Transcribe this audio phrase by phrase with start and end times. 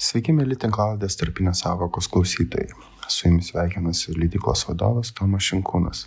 [0.00, 2.70] Sveiki, mėly tinklaladės tarpinės savokos klausytojai.
[3.12, 6.06] Su jumis sveikinasi leidyklos vadovas Tomas Šinkūnas.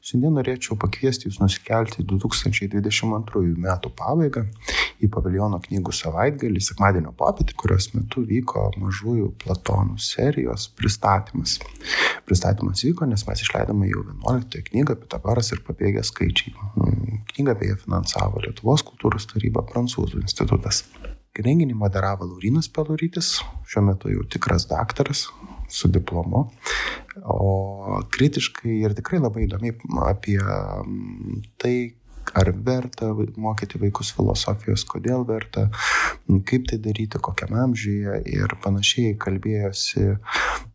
[0.00, 4.46] Šiandien norėčiau pakviesti jūs nusikelti 2022 metų pabaigą
[5.04, 11.58] į paviljono knygų savaitgalį sekmadienio popietį, kurios metu vyko mažųjų platonų serijos pristatymas.
[12.24, 16.56] Pristatymas vyko, nes mes išleidome jau 11 knygą Pitagoras ir pabėgę skaičiai.
[17.34, 20.86] Knygą beje finansavo Lietuvos kultūros taryba Prancūzų institutas.
[21.38, 23.36] Renginį moderavo Laurinas Pelurytis,
[23.70, 25.28] šiuo metu jau tikras daktaras
[25.70, 26.48] su diplomu,
[27.22, 29.76] o kritiškai ir tikrai labai įdomiai
[30.10, 30.40] apie
[31.62, 31.74] tai,
[32.34, 35.68] ar verta mokyti vaikus filosofijos, kodėl verta,
[36.46, 40.16] kaip tai daryti, kokiam amžiuje ir panašiai kalbėjosi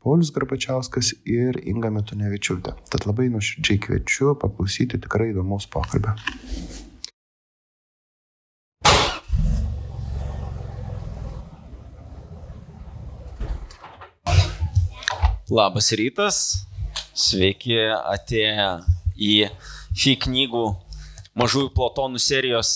[0.04, 2.76] Paulius Garbačiauskas ir Inga Metunevičiūtė.
[2.91, 6.16] Tad labai nuoširdžiai kviečiu paklausyti tikrai įdomaus pokalbio.
[15.45, 16.38] Labas rytas,
[17.13, 18.63] sveiki atėję
[19.13, 19.34] į
[19.93, 20.63] FI knygų
[21.37, 22.71] mažųjų plotonų serijos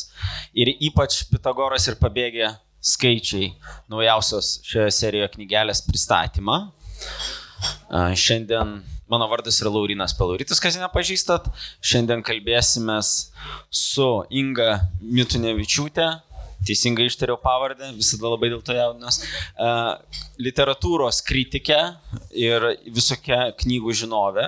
[0.53, 3.55] ir ypač Pitagoras ir pabėgė skaičiai
[3.89, 6.59] naujausios šioje serijoje knygelės pristatymą.
[7.89, 8.77] Šiandien
[9.09, 11.49] mano vardas yra Laurinas Peluritis, kas nepažįstat.
[11.81, 16.11] Šiandien kalbėsime su Inga Mitunevičiūtė,
[16.67, 19.21] teisingai ištariau pavardę, visada labai dėl to jaudinas,
[19.55, 19.95] uh,
[20.39, 21.79] literatūros kritikė
[22.35, 24.47] ir visokia knygų žinovė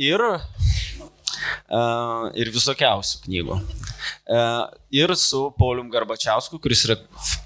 [0.00, 0.24] ir,
[2.40, 3.58] ir visokiausių knygų.
[4.94, 6.98] Ir su Paulium Garbačiausku, kuris yra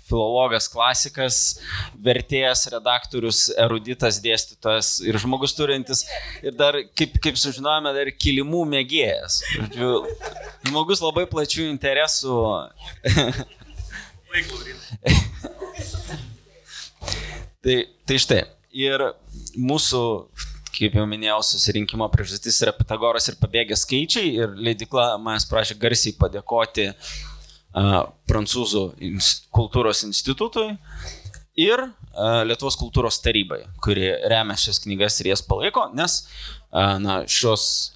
[0.09, 1.61] filologas, klasikas,
[2.05, 6.05] vertėjas, redaktorius, eruditas, dėstytojas ir žmogus turintis
[6.43, 9.43] ir dar, kaip, kaip sužinojome, dar kilimų mėgėjas.
[10.69, 12.37] Žmogus labai plačių interesų.
[17.65, 17.77] tai,
[18.09, 18.43] tai štai.
[18.79, 19.01] Ir
[19.57, 20.03] mūsų
[20.79, 26.15] kaip jau minėjau, susirinkimo priežastis yra Pitagoras ir pabėgę skaičiai ir leidikla manęs prašė garsiai
[26.19, 26.93] padėkoti
[27.73, 28.83] Prancūzų
[29.55, 30.71] kultūros institutui
[31.59, 31.85] ir
[32.49, 36.25] Lietuvos kultūros tarybai, kuri remia šias knygas ir jas palaiko, nes
[36.73, 37.95] na, šios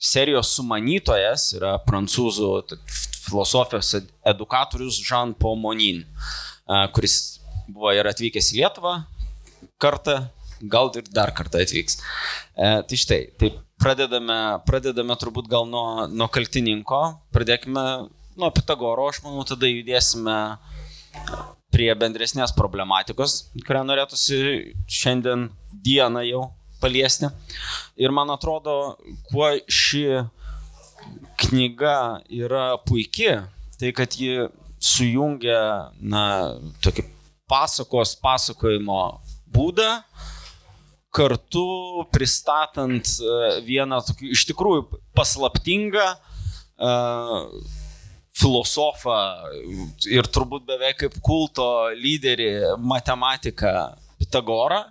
[0.00, 2.50] serijos sumanytojas yra prancūzų
[3.26, 3.94] filosofijos
[4.30, 6.04] edukatorius Jean Paul Monin,
[6.96, 7.18] kuris
[7.68, 8.96] buvo ir atvykęs į Lietuvą
[9.80, 10.18] kartą
[10.70, 11.98] gal ir dar kartą atvyks.
[12.56, 13.50] E, tai štai, tai
[13.80, 14.38] pradedame,
[14.68, 17.02] pradedame turbūt gal nuo, nuo kaltininko,
[17.34, 17.84] pradėkime
[18.36, 20.36] nuo Pitagoro, aš manau, tada judėsime
[21.74, 24.38] prie bendresnės problematikos, kurią norėtųsi
[24.90, 25.48] šiandien
[25.84, 26.44] dieną jau
[26.82, 27.30] paliesti.
[27.98, 28.96] Ir man atrodo,
[29.30, 30.04] kuo ši
[31.40, 31.96] knyga
[32.30, 33.48] yra puikia,
[33.80, 34.48] tai kad ji
[34.84, 36.24] sujungia, na,
[36.84, 37.06] tokį
[37.50, 39.00] pasakos pasakojimo
[39.54, 39.90] būdą
[41.14, 43.34] kartu pristatant e,
[43.66, 47.44] vieną tokį iš tikrųjų paslaptingą uh,
[48.34, 49.16] filosofą
[50.10, 53.74] ir turbūt beveik kaip kulto lyderį matematiką
[54.18, 54.82] Pitagorą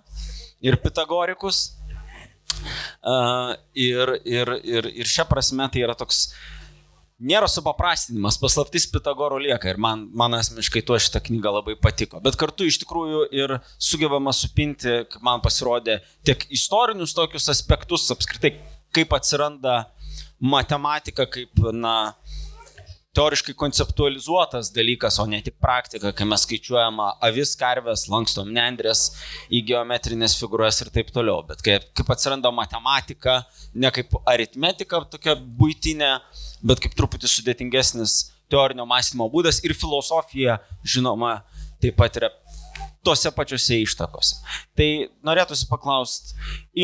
[0.64, 1.72] ir Pitagorikus.
[3.04, 6.28] Uh, ir, ir, ir, ir šia prasme tai yra toks
[7.20, 12.20] nėra supaprastinimas, paslaptis Pitagoro lieka ir man, man asmeniškai tuo šitą knygą labai patiko.
[12.24, 18.54] Bet kartu iš tikrųjų ir sugebama supinti, kaip man pasirodė, tiek istorinius tokius aspektus, apskritai,
[18.94, 19.84] kaip atsiranda
[20.40, 22.14] matematika, kaip, na,
[23.14, 29.06] teoriškai konceptualizuotas dalykas, o ne tik praktika, kai mes skaičiuojama avis, karvės, lankstom nendrės
[29.54, 31.44] į geometrinės figūras ir taip toliau.
[31.46, 33.40] Bet kaip, kaip atsiranda matematika,
[33.74, 36.12] ne kaip aritmetika tokia būtinė,
[36.66, 38.18] bet kaip truputį sudėtingesnis
[38.52, 41.38] teorinio mąstymo būdas ir filosofija, žinoma,
[41.82, 42.34] taip pat yra
[43.04, 44.38] tose pačiose ištakose.
[44.74, 44.88] Tai
[45.26, 46.34] norėtųsi paklausti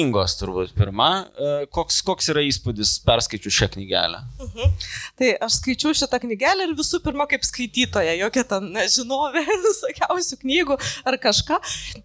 [0.00, 4.20] Ingos turbūt pirmą, e, koks, koks yra įspūdis perskaičiu šią knygelę?
[4.44, 4.74] Mhm.
[5.18, 10.76] Tai aš skaičiu šitą knygelę ir visų pirma kaip skaitytoja, jokia ten nežinovė visokiausių knygų
[11.10, 11.58] ar kažką.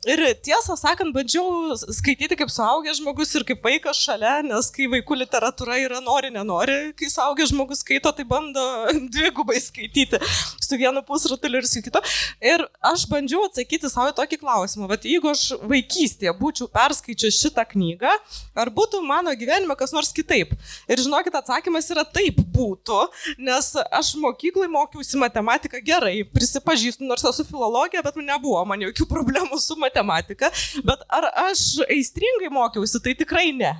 [0.09, 5.19] Ir tiesą sakant, bandžiau skaityti kaip suaugęs žmogus ir kaip vaikas šalia, nes kai vaikų
[5.21, 8.65] literatūra yra nori, nenori, kai suaugęs žmogus skaito, tai bando
[9.15, 12.01] dvigubai skaityti su vienu pusrutuliu ir su kitu.
[12.41, 18.11] Ir aš bandžiau atsakyti savo tokį klausimą, bet jeigu aš vaikystėje būčiau perskaičius šitą knygą,
[18.55, 20.53] ar būtų mano gyvenime kas nors kitaip.
[20.91, 22.99] Ir žinokit, atsakymas yra taip būtų,
[23.47, 29.07] nes aš mokyklai mokiausi matematiką gerai, prisipažįstu, nors esu filologija, bet man nebuvo man jokių
[29.09, 30.51] problemų su matematika,
[30.85, 33.71] bet ar aš aistringai mokiausi, tai tikrai ne.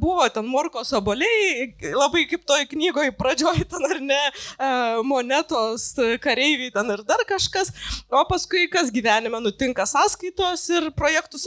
[0.00, 4.70] Buvo ten morkos oboliai, labai kaip toj knygoje pradžioj ten ar ne, e,
[5.06, 5.92] monetos
[6.22, 7.72] kareiviai ten ir dar kažkas,
[8.10, 11.40] o paskui kas gyvenime nutinka sąskaitos ir projektų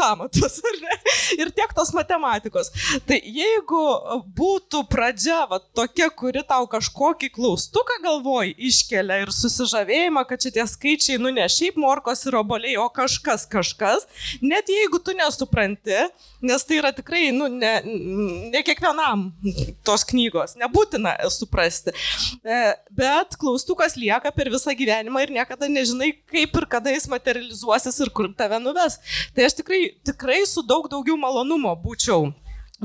[0.85, 0.97] ne?
[1.37, 2.71] Ir tiek tos matematikos.
[3.07, 3.83] Tai jeigu
[4.37, 11.19] būtų pradžia va, tokia, kuri tau kažkokį klaustuką galvoj iškelia ir susižavėjimą, kad šitie skaičiai,
[11.21, 14.07] nu ne šiaip morkos ir oboliai, o kažkas kažkas,
[14.41, 15.97] net jeigu tu nesupranti,
[16.43, 17.73] nes tai yra tikrai, nu, ne,
[18.53, 19.29] ne kiekvienam
[19.85, 21.93] tos knygos, nebūtina suprasti.
[22.43, 22.59] E,
[22.93, 28.12] bet klaustukas lieka per visą gyvenimą ir niekada nežinai, kaip ir kada jis materializuosis ir
[28.15, 28.99] kur tave nuves.
[29.35, 32.31] Tai aš tikrai, tikrai su daug daugiau malonumo būčiau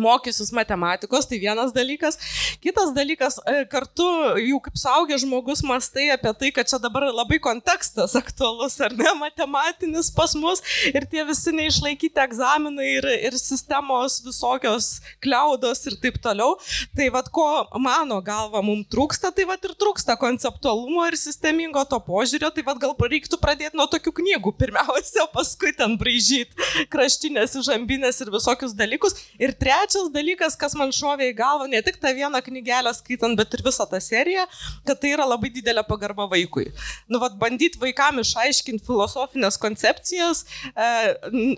[0.01, 2.19] mokysius matematikos, tai vienas dalykas.
[2.63, 4.07] Kitas dalykas, e, kartu
[4.43, 9.13] jau kaip saugęs žmogus mastai apie tai, kad čia dabar labai kontekstas aktualus, ar ne,
[9.21, 10.63] matematinis pas mus
[10.93, 16.57] ir tie visi neišlaikyti egzaminai ir, ir sistemos visokios kliaudos ir taip toliau.
[16.97, 17.47] Tai vad, ko
[17.83, 22.81] mano galva mums trūksta, tai vad ir trūksta konceptualumo ir sistemingo to požiūrio, tai vad
[22.83, 24.55] gal reiktų pradėti nuo tokių knygų.
[24.59, 29.17] Pirmiausia, paskui ten braižyti kraštinės, žambinės ir visokius dalykus.
[29.41, 33.37] Ir trečia, trečias dalykas, kas man šovė į galvą, ne tik tą vieną knygelę skaitant,
[33.37, 34.45] bet ir visą tą seriją,
[34.85, 36.69] kad tai yra labai didelė pagarba vaikui.
[37.09, 40.45] Nu, vad, bandyti vaikam išaiškinti filosofinės koncepcijas,
[40.75, 40.89] e,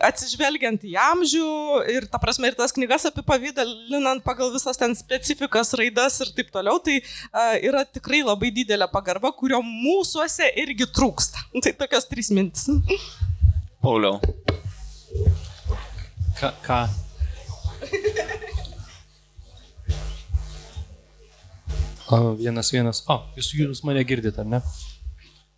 [0.06, 1.50] atsižvelgiant į amžių
[1.91, 6.79] ir, ta prasme, ir tas knygas apipavydalinant pagal visas ten specifikas, raidas ir taip toliau,
[6.79, 11.49] tai e, yra tikrai labai didelė pagarba, kurio mūsųse irgi trūksta.
[11.61, 12.69] Tai tokios trys mintis.
[13.82, 14.21] Pauliau.
[16.41, 16.55] Ką?
[16.65, 16.82] ką?
[22.11, 23.05] O, vienas, vienas.
[23.07, 24.59] O, jūs, jūs mane girdite, ar ne?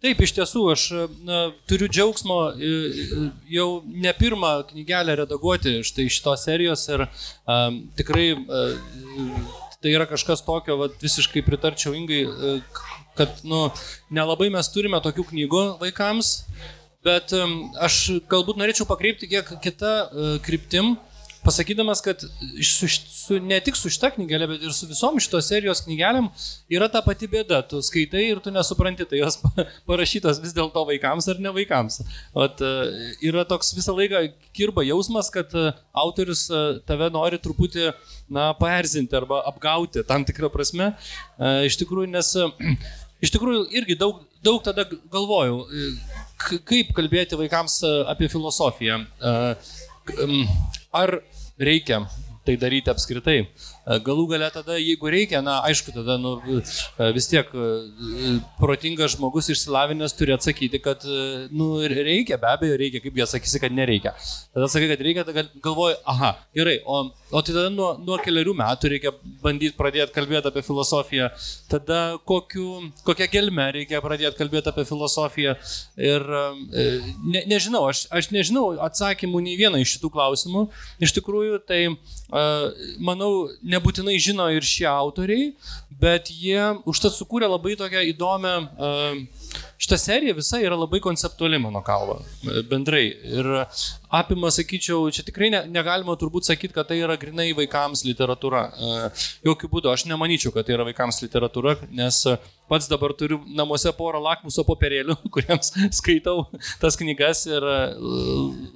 [0.02, 0.84] Taip, iš tiesų, aš
[1.24, 1.38] na,
[1.70, 2.36] turiu džiaugsmo
[3.54, 8.74] jau ne pirmą knygelę redaguoti štai šitos serijos ir um, tikrai uh,
[9.78, 12.82] tai yra kažkas tokio, vat, visiškai pritarčiau Ingai, uh,
[13.16, 13.68] kad nu,
[14.10, 16.34] nelabai mes turime tokių knygų vaikams,
[17.06, 20.96] bet um, aš galbūt norėčiau pakreipti kiek kitą uh, kryptim.
[20.98, 21.11] Uh,
[21.44, 22.22] pasakydamas, kad
[22.62, 26.28] su, su, ne tik su šita knygelė, bet ir su visom šitos serijos knygelėm
[26.72, 27.62] yra ta pati bėda.
[27.68, 29.40] Tu skaitai ir tu nesupranti, tai jos
[29.90, 32.00] parašytos vis dėlto vaikams ar ne vaikams.
[32.38, 34.24] Ot, e, yra toks visą laiką
[34.56, 35.72] kirba jausmas, kad e,
[36.04, 37.90] autorius e, tave nori truputį
[38.32, 40.92] na, paerzinti arba apgauti tam tikrą prasme.
[41.66, 42.34] Iš tikrųjų, nes
[43.24, 45.64] iš tikrųjų irgi daug, daug tada galvojau,
[46.68, 47.80] kaip kalbėti vaikams
[48.10, 49.02] apie filosofiją.
[50.92, 51.22] Ar
[51.58, 52.02] reikia
[52.44, 53.38] tai daryti apskritai.
[53.42, 59.14] E, galų gale tada, jeigu reikia, na aišku, tada nu, e, vis tiek e, protingas
[59.16, 61.06] žmogus išsilavinęs turi atsakyti, kad
[61.54, 64.14] nu, reikia, be abejo reikia, kaip jie sakysi, kad nereikia.
[64.54, 68.56] Tada sakai, kad reikia, tada galvoji, aha, gerai, o, o tai tada nuo, nuo keliarių
[68.58, 71.30] metų reikia bandyti pradėti kalbėti apie filosofiją,
[71.70, 72.68] tada kokiu,
[73.06, 75.54] kokią gelmę reikia pradėti kalbėti apie filosofiją.
[76.02, 76.26] Ir
[77.22, 80.66] ne, nežinau, aš, aš nežinau atsakymų nei vieną iš šitų klausimų.
[81.02, 81.82] Iš tikrųjų, tai
[83.02, 83.32] manau,
[83.74, 85.52] nebūtinai žino ir šie autoriai,
[86.02, 88.56] bet jie užtat sukūrė labai tokią įdomią
[89.82, 92.20] šita serija visa yra labai konceptuali mano kalba,
[92.70, 93.04] bendrai.
[93.26, 93.48] Ir
[94.14, 98.62] apima, sakyčiau, čia tikrai ne, negalima turbūt sakyti, kad tai yra grinai vaikams literatūra.
[99.48, 102.22] Jokių būdų, aš nemanyčiau, kad tai yra vaikams literatūra, nes
[102.72, 106.46] pats dabar turiu namuose porą lakmuso popierėlių, kuriems skaitau
[106.80, 107.66] tas knygas ir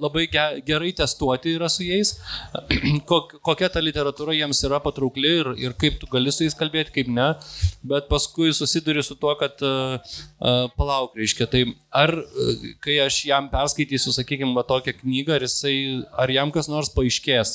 [0.03, 2.13] labai gerai testuoti yra su jais,
[3.47, 7.09] kokia ta literatūra jiems yra patraukli ir, ir kaip tu gali su jais kalbėti, kaip
[7.13, 7.31] ne.
[7.87, 9.97] Bet paskui susiduri su tuo, kad uh,
[10.77, 11.63] palauk, reiškia, tai
[11.95, 12.13] ar
[12.83, 15.75] kai aš jam perskaitysiu, sakykime, va tokią knygą, ar, jisai,
[16.19, 17.53] ar jam kas nors paaiškės,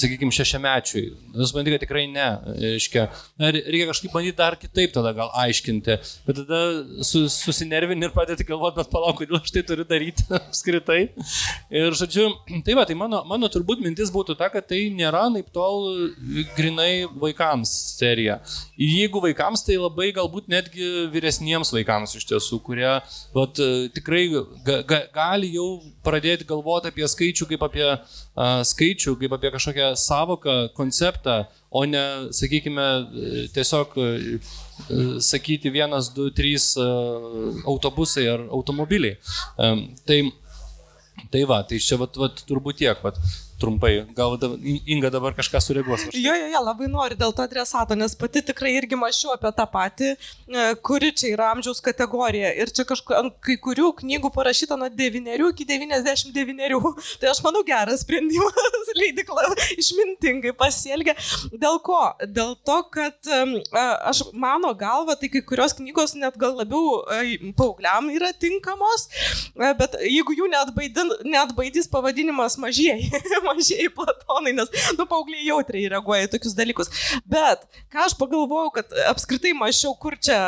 [0.00, 1.04] sakykime, šešiamečiui.
[1.34, 2.28] Jūs manai, kad tikrai ne.
[2.64, 3.06] Reiškia,
[3.42, 5.96] reikia kažkaip bandyti dar kitaip tada gal aiškinti,
[6.26, 6.60] bet tada
[7.06, 11.00] su, susinervini ir pradėti galvoti, bet palauk, kodėl aš tai turiu daryti apskritai.
[11.74, 12.28] Ir žodžiu,
[12.66, 15.90] tai va, tai mano, mano turbūt mintis būtų ta, kad tai nėra naip tol
[16.56, 18.40] grinai vaikams serija.
[18.78, 22.90] Ir jeigu vaikams, tai labai galbūt netgi vyresniems vaikams iš tiesų, kurie
[23.34, 23.62] vat,
[23.96, 24.26] tikrai
[24.66, 25.68] ga, ga, gali jau
[26.04, 31.44] pradėti galvoti apie skaičių kaip apie uh, skaičių, kaip apie kažkokią savoką, konceptą,
[31.74, 32.04] o ne,
[32.34, 32.86] sakykime,
[33.54, 34.46] tiesiog uh,
[35.18, 39.18] sakyti vienas, du, trys uh, autobusai ar automobiliai.
[40.06, 40.22] Tai
[41.30, 42.98] Tai va, tai čia vat, vat, turbūt tiek.
[43.04, 43.18] Vat.
[43.60, 43.92] Trumpai.
[44.16, 44.50] Gal da,
[44.86, 46.06] Inga dabar kažką sureaguos.
[46.12, 49.66] Jo, jo, jo, labai noriu dėl to adresato, nes pati tikrai irgi mačiau apie tą
[49.70, 52.52] patį, e, kuri čia yra amžiaus kategorija.
[52.60, 56.92] Ir čia kažkur ant kai kurių knygų parašyta nuo 9 iki 99.
[57.20, 59.46] Tai aš manau geras sprendimas, leidikla
[59.78, 61.16] išmintingai pasielgia.
[61.52, 62.00] Dėl ko?
[62.24, 63.32] Dėl to, kad
[63.74, 67.02] aš mano galva, tai kai kurios knygos net gal labiau
[67.56, 69.08] paaugliam yra tinkamos,
[69.54, 73.10] e, bet jeigu jų neatbaidys pavadinimas mažieji,
[73.44, 76.90] mažieji platonai, nes, nu, paaugliai jautriai reaguoja į tokius dalykus.
[77.28, 80.38] Bet ką aš pagalvojau, kad apskritai mačiau, kur čia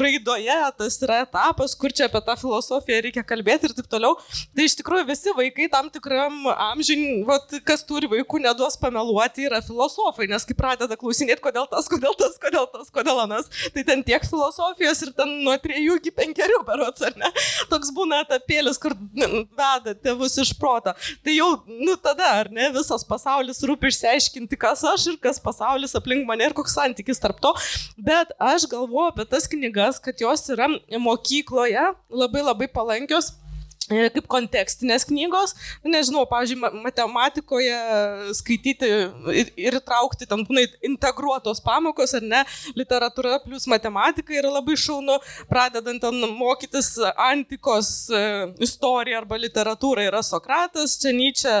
[0.00, 4.16] raidoje tas yra etapas, kur čia apie tą filosofiją reikia kalbėti ir taip toliau.
[4.54, 9.60] Tai iš tikrųjų visi vaikai tam tikram amžiui, vat, kas turi vaikų, neduos pameluoti, yra
[9.64, 14.04] filosofai, nes kai pradeda klausinėti, kodėl tas, kodėl tas, kodėl tas, kodėl anas, tai ten
[14.06, 17.30] tiek filosofijos ir ten nuo 3 iki 5 berots, ar ne?
[17.70, 20.94] Toks būna etapėlis, kur veda tėvus iš proto.
[21.24, 25.96] Tai jau, nu tada, ar ne, visas pasaulis rūpi išsiaiškinti, kas aš ir kas pasaulis
[25.98, 27.54] aplink mane ir koks santykis tarp to.
[27.96, 30.68] Bet aš galvoju apie tas knygas, kad jos yra
[31.08, 33.32] mokykloje labai labai palankios
[33.88, 37.78] kaip kontekstinės knygos, nežinau, pavyzdžiui, matematikoje
[38.38, 38.90] skaityti
[39.34, 42.42] ir, ir įtraukti ten būna integruotos pamokos ar ne,
[42.78, 45.18] literatūra plus matematika yra labai šaunu,
[45.50, 46.94] pradedant ten mokytis
[47.28, 48.22] antikos e,
[48.64, 51.56] istoriją arba literatūrą yra Sokratas, čia Nyčia,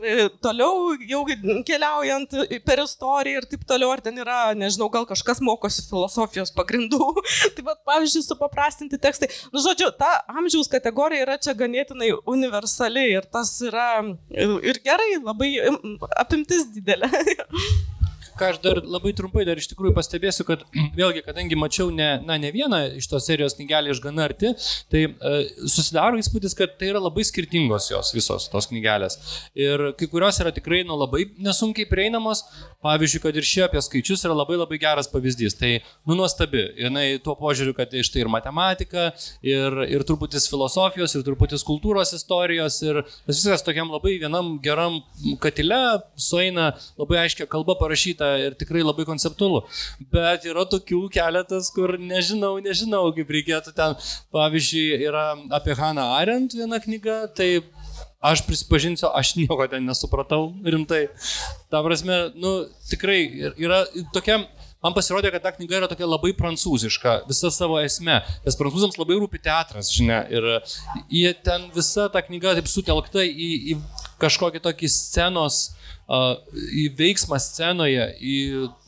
[0.00, 1.22] e, toliau jau
[1.66, 7.12] keliaujant per istoriją ir taip toliau, ar ten yra, nežinau, gal kažkas mokosi filosofijos pagrindų,
[7.56, 9.30] taip pat, pavyzdžiui, supaprastinti tekstai.
[9.52, 13.90] Nu, žodžiu, ta amžiaus kategorija yra čia gan ganėtinai universali ir tas yra
[14.30, 15.52] ir gerai, labai
[16.22, 17.10] apimtis didelė.
[18.38, 20.64] ką aš dar labai trumpai dar iš tikrųjų pastebėsiu, kad
[20.98, 24.52] vėlgi, kadangi mačiau ne, na, ne vieną iš tos serijos knygelį iš gana arti,
[24.92, 25.34] tai e,
[25.72, 29.18] susidaro įspūdis, kad tai yra labai skirtingos jos visos tos knygelės.
[29.58, 32.44] Ir kai kurios yra tikrai nu, labai nesunkiai prieinamos,
[32.84, 35.56] pavyzdžiui, kad ir šie apie skaičius yra labai labai geras pavyzdys.
[35.56, 35.72] Tai,
[36.08, 36.62] nu, nuostabi.
[36.80, 39.08] Jinai tuo požiūriu, kad iš tai ir matematika,
[39.44, 45.00] ir, ir truputis filosofijos, ir truputis kultūros istorijos, ir viskas tokiam labai vienam geram
[45.42, 45.80] katile
[46.20, 49.62] sueina labai aiškia kalba parašyta ir tikrai labai konceptualu.
[50.12, 53.96] Bet yra tokių keletas, kur nežinau, nežinau, kaip reikėtų ten.
[54.34, 57.50] Pavyzdžiui, yra apie Haną Arendt viena knyga, tai
[58.26, 61.06] aš prisipažinsiu, aš nieko ten nesupratau rimtai.
[61.70, 62.58] Ta prasme, nu,
[62.90, 63.20] tikrai
[63.54, 64.42] yra tokia
[64.84, 69.18] man pasirodė, kad ta knyga yra tokia labai prancūziška, visa savo esme, nes prancūzams labai
[69.18, 70.46] rūpi teatras, žinia, ir
[71.10, 73.78] jie ten visa ta knyga taip sutelkta į, į
[74.22, 75.60] kažkokį tokį scenos
[76.06, 78.36] į veiksmą scenoje, į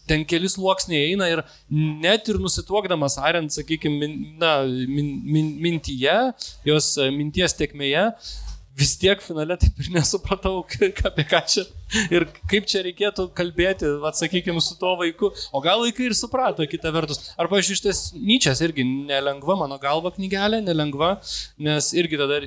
[0.08, 4.08] ten keli sluoksniai eina ir net ir nusituokdamas Arent, sakykime,
[4.40, 6.16] na, min, min, mintyje,
[6.68, 8.06] jos minties tekmėje,
[8.78, 10.62] vis tiek finale taip ir nesupratau,
[11.11, 11.66] apie ką čia
[12.12, 15.30] ir kaip čia reikėtų kalbėti, atsakykime, su tuo vaiku.
[15.54, 17.32] O gal vaikai ir suprato, kita vertus.
[17.40, 21.14] Arba iš ties Nyčias irgi nelengva, mano galva knygelė, nelengva,
[21.64, 22.42] nes irgi tada,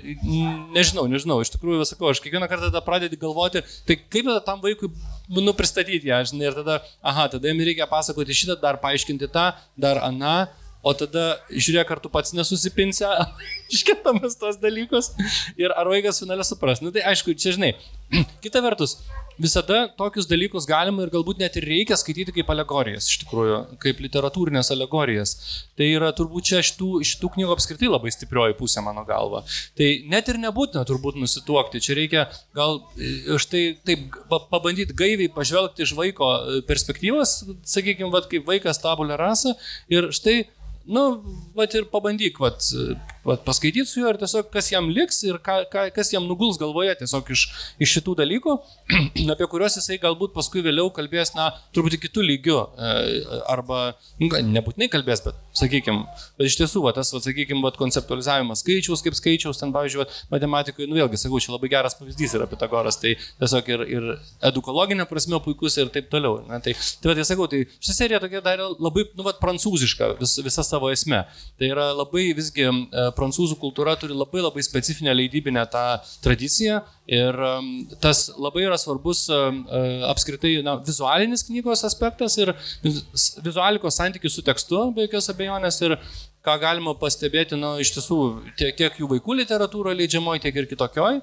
[0.76, 4.62] nežinau, nežinau, iš tikrųjų, sakau, aš kiekvieną kartą tada pradedu galvoti, tai kaip tada tam
[4.64, 4.92] vaikui,
[5.34, 9.52] nu, pristatyti ją, žinai, ir tada, aha, tada jam reikia pasakoti šitą, dar paaiškinti tą,
[9.80, 10.38] dar aną
[10.82, 13.06] o tada žiūrėk, ar tu pats nesusipinsi,
[13.76, 15.12] iškėtamas tos dalykus
[15.60, 16.82] ir ar vaikas finale supras.
[16.82, 17.76] Na nu, tai aišku, čia žinai,
[18.44, 18.98] kita vertus,
[19.42, 24.02] visada tokius dalykus galima ir galbūt net ir reikia skaityti kaip alegorijas, iš tikrųjų, kaip
[24.04, 25.36] literatūrinės alegorijas.
[25.80, 29.44] Tai yra turbūt čia šitų, šitų knygų apskritai labai stiprioji pusė mano galva.
[29.78, 32.26] Tai net ir nebūtina turbūt nusituokti, čia reikia
[32.58, 37.38] gal e, štai taip pabandyti gaiviai pažvelgti iš vaiko e, perspektyvos,
[37.70, 39.56] sakykime, kaip vaikas tabulė rasa
[39.92, 40.42] ir štai
[40.92, 41.04] nu,
[41.56, 42.60] vat ir pabandyk, vat,
[43.28, 46.60] vat paskaityti su juo ir tiesiog kas jam liks ir ką, ką, kas jam nuguls
[46.62, 47.46] galvoje tiesiog iš,
[47.82, 48.56] iš šitų dalykų,
[49.34, 52.94] apie kuriuos jisai galbūt paskui vėliau kalbės, na, truputį kitų lygių, e,
[53.52, 53.82] arba,
[54.22, 56.06] nu, nebūtinai kalbės, bet, sakykime,
[56.40, 60.90] bet iš tiesų, va, tas, va, sakykime, konceptualizavimas skaičiaus kaip skaičiaus, ten, pavyzdžiui, va, matematikoje,
[60.90, 64.10] nu, vėlgi, sakau, čia labai geras pavyzdys yra Pitagoras, tai tiesiog ir, ir
[64.52, 66.42] edukologinė prasme puikus ir taip toliau.
[66.48, 70.14] Na, tai, tai, va, tai sakau, tai ši serija tokia dar labai, nu, va, prancūziška,
[70.22, 71.24] vis, visas savo esme.
[71.60, 75.86] Tai yra labai visgi e, prancūzų kultūra turi labai labai specifinę leidybinę tą
[76.24, 77.38] tradiciją ir
[78.04, 82.54] tas labai yra svarbus e, e, apskritai na, vizualinis knygos aspektas ir
[82.84, 85.82] vizualikos santykis su tekstu, be jokios abejonės.
[85.88, 85.98] Ir
[86.46, 88.18] ką galima pastebėti, na, iš tiesų,
[88.58, 91.20] tiek, tiek jų vaikų literatūroje leidžiamoje, tiek ir kitokioje,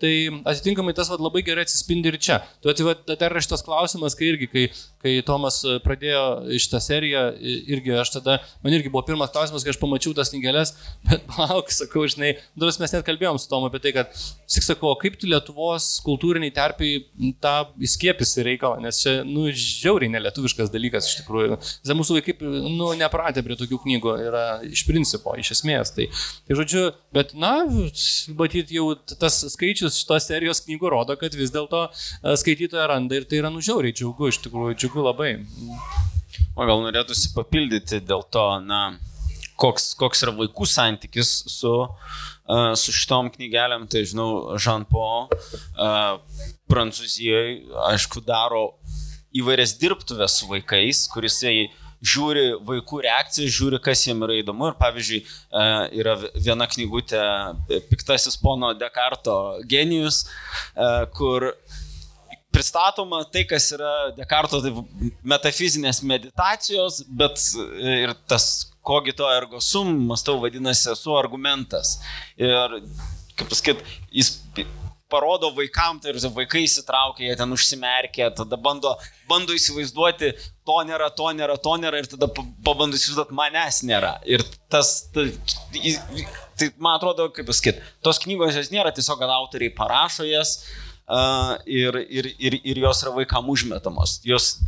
[0.00, 0.12] tai
[0.46, 2.38] atitinkamai tas vat, labai gerai atsispindi ir čia.
[2.62, 4.68] Tu vat, dar yra šitas klausimas, kai irgi, kai,
[5.02, 6.22] kai Tomas pradėjo
[6.60, 10.74] šitą seriją, irgi aš tada, man irgi buvo pirmas klausimas, kai aš pamačiau tas knygelės,
[11.08, 14.12] bet palauk, sakau, žinai, duris mes net kalbėjom su Tomu apie tai, kad,
[14.50, 17.00] tik sakau, kaip tu Lietuvos kultūriniai terpiai
[17.42, 21.58] tą įskiepisi reikalą, nes čia, nu, žiauriai nelietuviškas dalykas iš tikrųjų.
[21.86, 25.94] Zem mūsų vaikai, nu, nepratę prie tokių knygų yra iš principo, iš esmės.
[25.96, 26.06] Tai,
[26.46, 26.84] tai žodžiu,
[27.16, 27.64] bet, na,
[28.38, 33.26] matyt, jau tas skaičius šitos serijos knygų rodo, kad vis dėlto e, skaitytoja randa ir
[33.30, 35.30] tai yra nužiauriai džiugu, iš tikrųjų, džiugu labai.
[36.58, 38.80] O gal norėtųsi papildyti dėl to, na,
[39.60, 46.18] koks, koks yra vaikų santykis su, uh, su šitom knygelėm, tai žinau, Jean Paul uh,
[46.70, 48.64] Prancūzijoje, aišku, daro
[49.36, 51.38] įvairias dirbtuvės su vaikais, kuris
[52.00, 54.70] žiūri vaikų reakcijas, žiūri, kas jiems yra įdomu.
[54.70, 55.20] Ir pavyzdžiui,
[56.00, 57.20] yra viena knygutė
[57.90, 59.36] Piktasis pono Dekarto
[59.68, 60.24] genijus,
[61.18, 61.50] kur
[62.60, 64.74] pristatoma tai, kas yra Dekarto tai
[65.24, 67.40] metafizinės meditacijos, bet
[67.80, 68.50] ir tas
[68.84, 71.98] kogito ergo sum, mastau, vadinasi, esu argumentas.
[72.40, 72.80] Ir,
[73.38, 74.36] kaip pasakyt, jis
[75.10, 78.92] parodo vaikam, tai ir vaikai įsitraukia, jie ten užsimerkia, tada bando,
[79.30, 80.30] bando įsivaizduoti,
[80.68, 84.14] to nėra, to nėra, to nėra ir tada pabando įsivaizduoti, manęs nėra.
[84.28, 85.32] Ir tas, tai,
[86.60, 90.89] tai man atrodo, kaip pasakyti, tos knygos jos nėra tiesiog, kad autoriai parašo jas uh,
[91.66, 94.20] ir, ir, ir, ir jos yra vaikam užmetamos.
[94.26, 94.58] Jos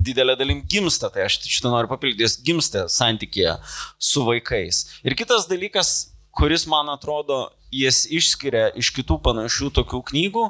[0.00, 3.56] didelė dalim gimsta, tai aš šitą noriu papildyti, jis gimsta santykėje
[4.00, 4.84] su vaikais.
[5.04, 10.46] Ir kitas dalykas, kuris man atrodo jas išskiria iš kitų panašių tokių knygų,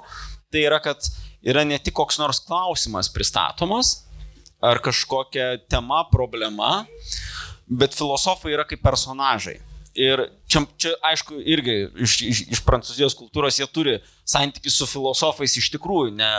[0.54, 1.10] tai yra, kad
[1.42, 4.04] yra ne tik koks nors klausimas pristatomas,
[4.62, 6.84] ar kažkokia tema, problema,
[7.66, 9.58] bet filosofai yra kaip personažai.
[10.00, 13.96] Ir čia, čia aišku, irgi iš, iš, iš prancūzijos kultūros jie turi
[14.30, 16.30] santykių su filosofais iš tikrųjų, ne,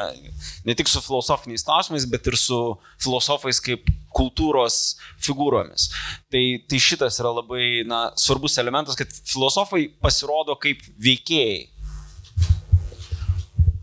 [0.65, 2.58] ne tik su filosofiniais klausimais, bet ir su
[3.03, 4.80] filosofais kaip kultūros
[5.22, 5.89] figūromis.
[6.32, 11.68] Tai, tai šitas yra labai na, svarbus elementas, kad filosofai pasirodo kaip veikėjai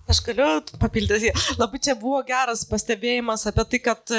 [0.08, 0.46] Aš galiu
[0.80, 1.28] papildyti.
[1.60, 4.12] Labai čia buvo geras pastebėjimas apie tai, kad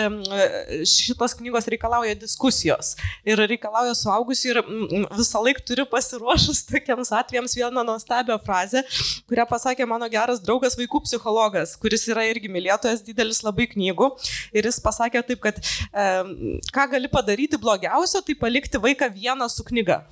[0.85, 2.91] šitos knygos reikalauja diskusijos
[3.25, 4.59] ir reikalauja suaugusių ir
[5.17, 8.83] visą laiką turiu pasiruošus tokiems atvejams vieną nuostabią frazę,
[9.31, 14.11] kurią pasakė mano geras draugas vaikų psichologas, kuris yra irgi mylėtojas didelis labai knygų.
[14.53, 16.07] Ir jis pasakė taip, kad e,
[16.75, 20.03] ką gali padaryti blogiausio, tai palikti vaiką vieną su knyga.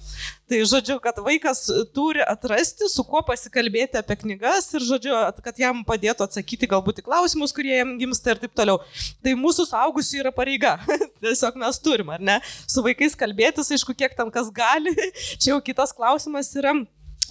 [0.48, 5.82] Tai žodžiu, kad vaikas turi atrasti, su kuo pasikalbėti apie knygas ir žodžiu, kad jam
[5.88, 8.80] padėtų atsakyti galbūt į klausimus, kurie jam gimsta ir taip toliau.
[9.19, 10.78] Tai mūsų saugusių yra pareiga.
[11.24, 12.38] Tiesiog mes turim, ar ne?
[12.63, 14.95] Su vaikais kalbėtis, aišku, kiek tam kas gali.
[15.41, 16.78] Čia jau kitas klausimas yra.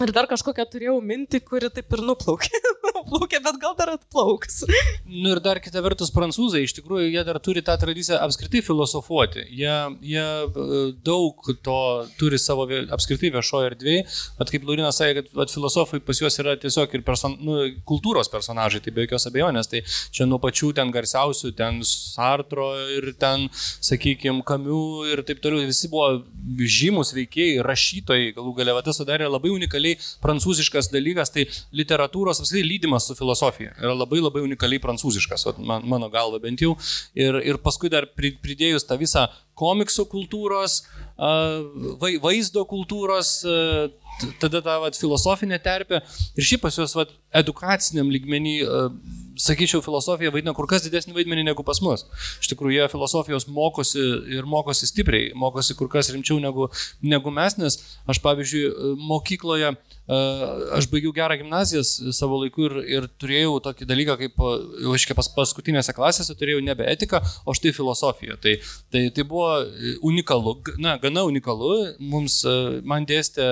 [0.05, 2.61] Ir dar kažkokią turėjau mintį, kuri taip ir nuplaukė.
[3.07, 4.65] nuplaukė, bet gal dar atplauks.
[5.07, 9.47] Nu ir dar kita vertus, prancūzai iš tikrųjų jie dar turi tą tradiciją apskritai filosofuoti.
[9.51, 11.79] Jie, jie e, daug to
[12.21, 14.05] turi savo apskritai viešoje erdvėje.
[14.41, 18.31] Bet kaip Lurina sakė, kad at, filosofai pas juos yra tiesiog ir person, nu, kultūros
[18.33, 19.71] personažai, tai be jokios abejonės.
[19.73, 23.49] Tai čia nuo pačių ten garsiausių, ten Sartro ir ten,
[23.85, 24.83] sakykime, Kamių
[25.13, 25.65] ir taip toliau.
[25.67, 26.23] Visi buvo
[26.77, 31.47] žymus veikėjai, rašytojai, galų galia, tas sudarė labai unikaliai unikaliai prancūziškas dalykas, tai
[31.77, 36.77] literatūros apskritai lydimas su filosofija yra labai labai unikaliai prancūziškas, man, mano galva bent jau.
[37.15, 40.83] Ir, ir paskui dar pridėjus tą visą komiksų kultūros,
[42.23, 43.47] vaizdo kultūros,
[44.41, 46.03] tada tą vat, filosofinę terpę
[46.37, 48.59] ir šiaip pas juos vat, edukaciniam lygmenį
[49.41, 52.07] sakyčiau, filosofija vaidina kur kas didesnį vaidmenį negu pas mus.
[52.43, 54.03] Iš tikrųjų, jie filosofijos mokosi
[54.37, 56.71] ir mokosi stipriai, mokosi kur kas rimčiau negu,
[57.05, 59.75] negu mes, nes aš, pavyzdžiui, mokykloje
[60.07, 61.83] aš baigiau gerą gimnaziją
[62.15, 64.43] savo laiku ir, ir turėjau tokį dalyką, kaip,
[64.95, 68.39] aiškiai, pas, paskutinėse klasėse turėjau nebe etiką, o štai filosofiją.
[68.43, 68.55] Tai,
[68.95, 69.49] tai, tai buvo
[70.07, 71.73] unikalu, na, gana unikalu.
[71.99, 72.39] Mums,
[72.87, 73.49] man dėstė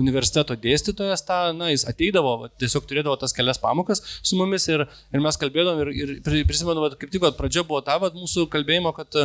[0.00, 4.86] universiteto dėstytojas tą, na, jis ateidavo, va, tiesiog turėdavo tas kelias pamokas su mumis ir,
[5.12, 8.94] ir mes kalbėdavom ir, ir prisimenu, va, kaip tik pradžia buvo ta, va, mūsų kalbėjimo,
[8.96, 9.20] kad,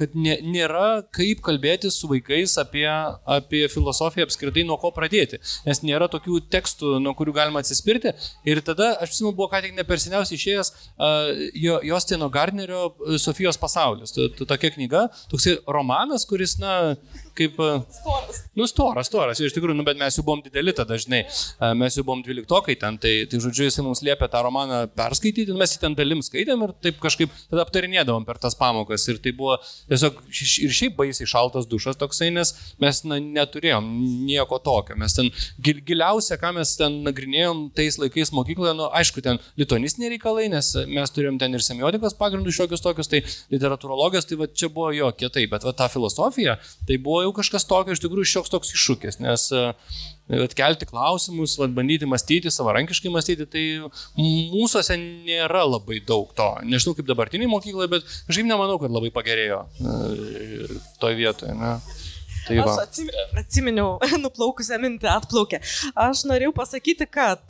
[0.00, 2.88] kad nė, nėra kaip kalbėti su vaikais apie,
[3.28, 5.40] apie filosofiją apskritai, nuo ko pradėti.
[5.68, 8.14] Nes nėra tokių tekstų, nuo kurių galima atsispirti.
[8.48, 12.94] Ir tada, aš prisimenu, buvo ką tik ne per seniausiai išėjęs uh, jo, Jostino Gardnerio
[13.20, 14.14] Sofijos pasaulis.
[14.40, 16.94] Tokia knyga, toksai romanas, kuris, na,
[17.38, 17.58] kaip...
[18.00, 18.44] Storas.
[18.58, 21.96] Nu, storas, storas, iš tikrųjų, nu, bet mes jau buvom dideli tada dažnai, e, mes
[21.96, 25.82] jau buvom dvyliktokai ten, tai, tai žodžiu, jisai mums liepė tą romaną perskaityti, mes jį
[25.84, 29.06] ten dalim skaitėm ir taip kažkaip tada aptarinėdavom per tas pamokas.
[29.10, 29.56] Ir tai buvo
[29.90, 33.86] tiesiog ir šiaip baisiai šaltas dušas toksai, nes mes na, neturėjom
[34.26, 35.30] nieko tokio, mes ten
[35.62, 40.72] gil, giliausia, ką mes ten nagrinėjom tais laikais mokykloje, nu, aišku, ten lituanistiniai reikalai, nes
[40.90, 45.10] mes turėjom ten ir semiotikos pagrindų šiokius tokius, tai literatūrologijos, tai va čia buvo jo
[45.16, 49.20] kietai, bet va ta filosofija, tai buvo jau kažkas tokio, iš tikrųjų šioks toks iššūkis,
[49.22, 49.62] nes e,
[50.46, 53.64] atkelti klausimus, vat, bandyti mąstyti, savarankiškai mąstyti, tai
[54.18, 56.50] mūsųse nėra labai daug to.
[56.66, 61.56] Nežinau kaip dabartiniai mokykloje, bet kažkaip nemanau, kad labai pagerėjo e, toje vietoje.
[61.58, 61.76] Ne?
[62.46, 62.84] Tai Aš va.
[62.86, 65.60] atsim- atsiminiau, nuplaukusią mintį atplaukė.
[65.94, 67.42] Aš norėjau pasakyti, kad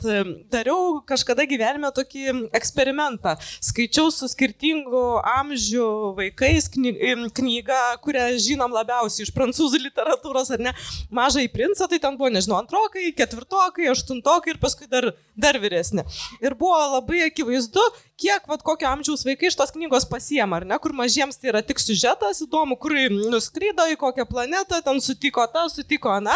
[0.51, 2.25] dariau kažkada gyvenime tokį
[2.57, 3.35] eksperimentą.
[3.63, 5.03] Skaičiau su skirtingų
[5.37, 5.87] amžių
[6.19, 10.73] vaikais knygą, kurią žinom labiausiai iš prancūzų literatūros, ar ne?
[11.13, 16.05] Mažai princą, tai ten buvo, nežinau, antrokai, ketvirtokai, aštuntokai ir paskui dar, dar vyresni.
[16.43, 17.83] Ir buvo labai akivaizdu,
[18.21, 21.63] kiek, vad, kokio amžiaus vaikai iš tos knygos pasiema, ar ne, kur mažiems tai yra
[21.65, 22.95] tik siužetas įdomu, kur
[23.31, 26.35] nuskrydo į kokią planetą, ten sutiko tą, sutiko aną,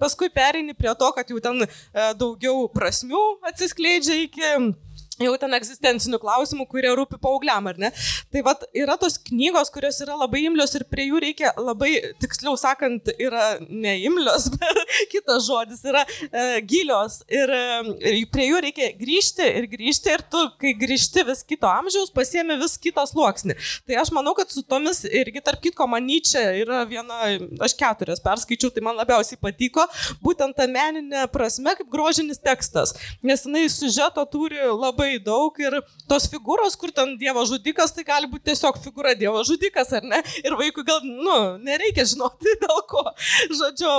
[0.00, 1.68] paskui pereini prie to, kad jau ten e,
[2.18, 4.52] daugiau prasmių atsiskleidžia iki
[5.22, 7.90] jau ten egzistencinių klausimų, kurie rūpi paaugliam, ar ne?
[8.32, 11.90] Tai vad yra tos knygos, kurios yra labai imlios ir prie jų reikia labai,
[12.22, 18.62] tiksliau sakant, yra neimlios, bet kitas žodis yra e, gilios ir, e, ir prie jų
[18.68, 23.58] reikia grįžti ir grįžti ir tu, kai grįžti vis kito amžiaus, pasiemi vis kitą sluoksnį.
[23.88, 27.32] Tai aš manau, kad su tomis irgi, tarp kitko, manyčia yra viena,
[27.64, 29.86] aš keturias perskaičiau, tai man labiausiai patiko,
[30.24, 35.78] būtent ta meninė prasme kaip grožinis tekstas, nes jinai siužeto turi labai daug ir
[36.10, 40.20] tos figūros, kur ten Dievo žudikas, tai gali būti tiesiog figūra Dievo žudikas, ar ne?
[40.44, 43.02] Ir vaikui gal, nu, nereikia žinoti dėl ko.
[43.48, 43.92] Žodžiu,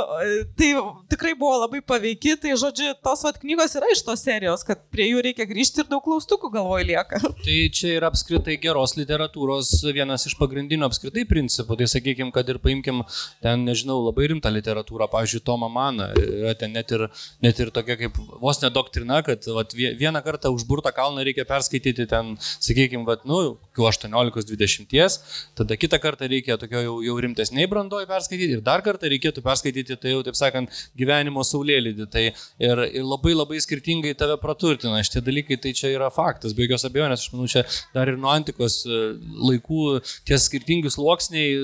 [0.60, 0.70] tai
[1.12, 5.10] tikrai buvo labai paveiki, tai žodžiu, tos vat knygos yra iš tos serijos, kad prie
[5.10, 7.20] jų reikia grįžti ir daug klaustukų galvoj lieka.
[7.50, 11.78] Tai čia yra apskritai geros literatūros vienas iš pagrindinių apskritai principų.
[11.80, 13.02] Tai sakykime, kad ir paimkim
[13.44, 16.10] ten, nežinau, labai rimtą literatūrą, pavyzdžiui, Tomą Maną.
[16.20, 17.06] Yra ten net ir,
[17.44, 21.48] net ir tokia kaip vos ne doktrina, kad vat, vie- vieną kartą užburtą kalną reikia
[21.50, 25.18] perskaityti ten, sakykime, vat, nu, kokių 18-20,
[25.58, 29.98] tada kitą kartą reikia tokio jau, jau rimtesniai brandoj perskaityti ir dar kartą reikėtų perskaityti,
[30.00, 32.08] tai jau, taip sakant, gyvenimo saulėlydį.
[32.12, 36.66] Tai ir, ir labai labai skirtingai tave praturtina šitie dalykai, tai čia yra faktas, be
[36.66, 39.02] jokios abejonės, aš manau, čia dar ir nuo antikos e,
[39.50, 41.56] laikų tie skirtingi sluoksniai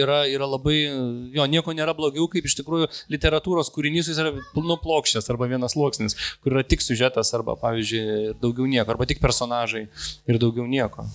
[0.00, 0.78] yra, yra labai,
[1.34, 6.16] jo, nieko nėra blogiau, kaip iš tikrųjų literatūros kūrinys yra nu plokščias arba vienas sluoksnis,
[6.44, 9.88] kur yra tik siužetas arba, pavyzdžiui, ir daugiau nieko, arba tik personažai
[10.28, 11.06] ir daugiau nieko.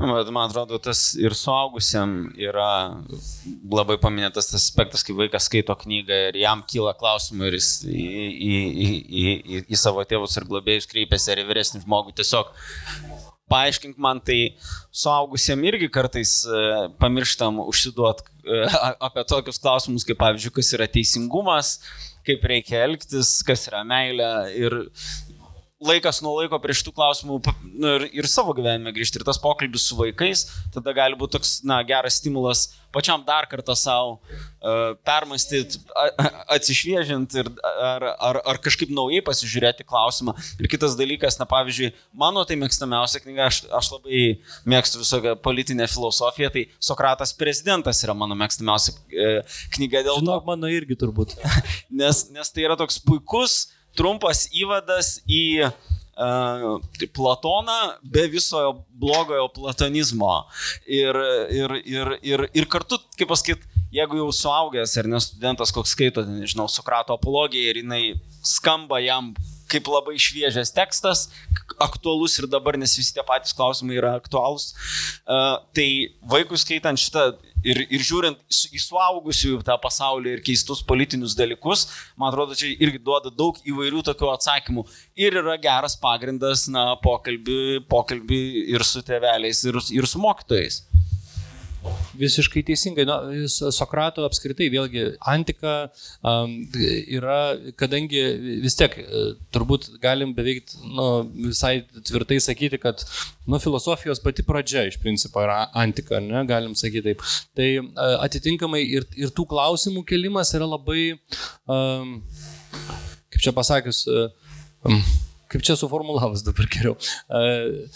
[0.00, 2.96] Bet man atrodo, tas ir suaugusiam yra
[3.68, 8.06] labai paminėtas tas aspektas, kai vaikas skaito knygą ir jam kyla klausimų ir jis į,
[8.30, 12.16] į, į, į, į, į savo tėvus ir globėjus kreipiasi ar į vyresnį žmogų.
[12.16, 12.48] Tiesiog
[13.52, 14.54] paaiškink man, tai
[14.88, 16.64] suaugusiem irgi kartais e,
[17.02, 18.62] pamirštam užsiduot e,
[19.10, 21.76] apie tokius klausimus, kaip pavyzdžiui, kas yra teisingumas,
[22.24, 24.80] kaip reikia elgtis, kas yra meilė ir
[25.80, 29.20] laikas nuo laiko prie šitų klausimų nu, ir, ir savo gyvenime grįžti.
[29.20, 33.74] Ir tas pokalbis su vaikais tada gali būti toks, na, geras stimulas pačiam dar kartą
[33.78, 35.78] savo uh, permastyti,
[36.50, 40.34] atsišviežinti ir ar, ar, ar kažkaip naujai pasižiūrėti klausimą.
[40.60, 44.24] Ir kitas dalykas, na, pavyzdžiui, mano tai mėgstamiausia knyga, aš, aš labai
[44.68, 50.24] mėgstu visokią politinę filosofiją, tai Sokratas prezidentas yra mano mėgstamiausia uh, knyga dėl to.
[50.24, 51.38] Žinok, mano irgi turbūt.
[52.02, 53.62] nes, nes tai yra toks puikus,
[53.98, 56.78] trumpas įvadas į uh,
[57.16, 58.60] Platoną be viso
[59.00, 60.34] blogojo platonizmo.
[60.84, 61.16] Ir,
[61.48, 66.24] ir, ir, ir, ir kartu, kaip pasakyti, jeigu jau suaugęs ar ne studentas, koks skaito,
[66.26, 68.04] nežinau, Sokrato apologiją ir jinai
[68.46, 69.32] skamba jam
[69.70, 71.28] kaip labai šviežias tekstas,
[71.78, 74.72] aktualus ir dabar, nes visi tie patys klausimai yra aktualūs.
[75.22, 75.88] Uh, tai
[76.32, 77.30] vaikui skaitant šitą
[77.64, 83.00] ir, ir žiūrint į suaugusiųjų tą pasaulį ir keistus politinius dalykus, man atrodo, čia irgi
[83.04, 84.86] duoda daug įvairių tokių atsakymų.
[85.20, 88.42] Ir yra geras pagrindas, na, pokalbį, pokalbį
[88.74, 90.82] ir su tėveliais, ir, ir su mokytojais.
[92.20, 93.06] Visiškai teisingai.
[93.48, 95.74] S- Sokrato apskritai, vėlgi, antika
[96.26, 98.20] um, yra, kadangi
[98.64, 99.22] vis tiek, e,
[99.54, 101.06] turbūt galim beveik nu,
[101.48, 103.04] visai tvirtai sakyti, kad
[103.48, 107.24] nu, filosofijos pati pradžia iš principo yra antika, ne, galim sakyti taip.
[107.56, 111.14] Tai e, atitinkamai ir, ir tų klausimų kelimas yra labai,
[111.70, 112.18] um,
[113.30, 114.04] kaip čia pasakius,
[114.84, 115.00] um,
[115.50, 116.98] kaip čia suformulavus dabar geriau.
[117.30, 117.88] E,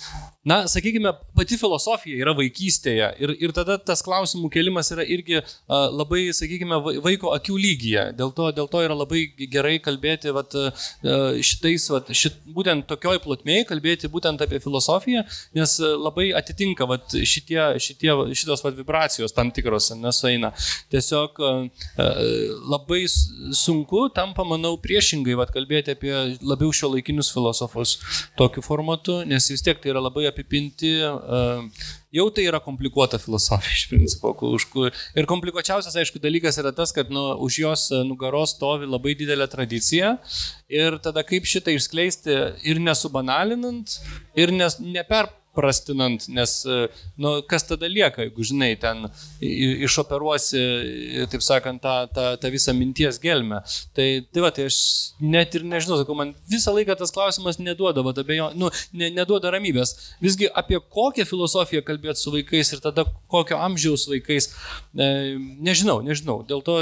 [0.45, 5.47] na, sakykime, pati filosofija yra vaikystėje ir, ir tada tas klausimų kelimas yra irgi uh,
[5.89, 8.05] labai, sakykime, vaiko akių lygyje.
[8.19, 10.91] Dėl to, dėl to yra labai gerai kalbėti vat, uh,
[11.41, 15.25] šitais, vat, šit, būtent tokioj plotmėje, kalbėti būtent apie filosofiją,
[15.57, 20.53] nes labai atitinka vat, šitie, šitie, šitos vat, vibracijos tam tikros nesueina.
[20.93, 21.89] Tiesiog uh,
[22.69, 27.97] labai sunku tampa, manau, priešingai vat, kalbėti apie labiau šio laikinius filosofus
[28.37, 30.91] tokiu formatu, nes vis tiek tai yra labai apipinti,
[32.15, 34.35] jau tai yra komplikuota filosofija iš principo.
[35.15, 40.17] Ir komplikuočiausias, aišku, dalykas yra tas, kad nu, už jos nugaros stovi labai didelė tradicija
[40.73, 43.99] ir tada kaip šitą išskleisti ir nesubanalinant,
[44.39, 46.57] ir nes, neper prastinant, nes,
[47.21, 49.07] nu, kas tada lieka, jeigu, žinai, ten
[49.41, 50.63] išoperuosi,
[51.33, 53.63] taip sakant, tą, tą, tą visą minties gelmę.
[53.97, 54.79] Tai, tai va, tai aš
[55.23, 59.53] net ir nežinau, sakau, man visą laiką tas klausimas neduoda, va, abejo, nu, ne, neduoda
[59.55, 59.95] ramybės.
[60.25, 64.51] Visgi apie kokią filosofiją kalbėti su vaikais ir tada kokio amžiaus vaikais,
[64.95, 65.09] e,
[65.65, 66.41] nežinau, nežinau.
[66.49, 66.81] Dėl to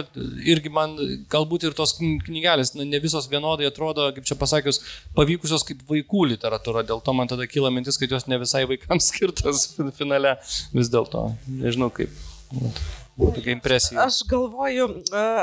[0.49, 0.97] irgi man
[1.33, 4.83] galbūt ir tos knygelės, na, ne visos vienodai atrodo, kaip čia pasakius,
[5.17, 6.85] pavykusios kaip vaikų literatūra.
[6.89, 9.65] Dėl to man tada kyla mintis, kad jos ne visai visai vaikams skirtas
[9.99, 10.37] finale
[10.73, 11.31] vis dėlto.
[11.49, 12.11] Nežinau kaip.
[12.53, 12.73] Buvo
[13.19, 14.01] tokia impresija.
[14.05, 14.89] Aš galvoju,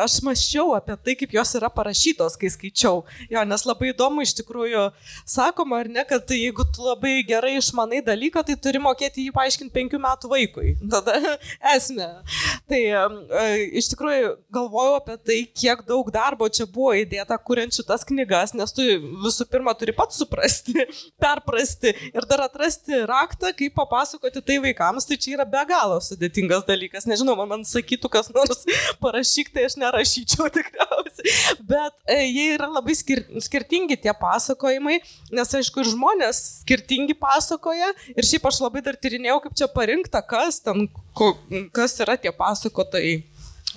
[0.04, 3.04] aš maščiau apie tai, kaip jos yra parašytos, kai skaičiau.
[3.32, 4.88] Jo, nes labai įdomu iš tikrųjų,
[5.30, 9.76] sakoma ar ne, kad jeigu tu labai gerai išmanai dalyką, tai turi mokėti jį paaiškinti
[9.76, 10.74] penkių metų vaikui.
[10.94, 11.36] Tada
[11.76, 12.10] esmė.
[12.70, 12.82] Tai
[13.80, 18.74] iš tikrųjų galvoju apie tai, kiek daug darbo čia buvo įdėta kuriant šitas knygas, nes
[18.76, 18.86] tu
[19.26, 20.86] visų pirma turi pats suprasti,
[21.24, 25.08] perprasti ir dar atrasti raktą, kaip papasakoti tai vaikams.
[25.10, 27.08] Tai čia yra be galo sudėtingas dalykas.
[27.10, 28.64] Nežinau, man man sakytų kas nors
[29.04, 31.36] parašyk, tai aš nerašyčiau tikriausiai.
[31.68, 35.00] Bet e, jie yra labai skir skirtingi tie pasakojimai,
[35.36, 37.92] nes aišku, ir žmonės skirtingi pasakoja.
[38.16, 40.88] Ir šiaip aš labai dar tyrinėjau, kaip čia parinkta, kas ten,
[41.76, 43.20] kas yra tie pasakotojai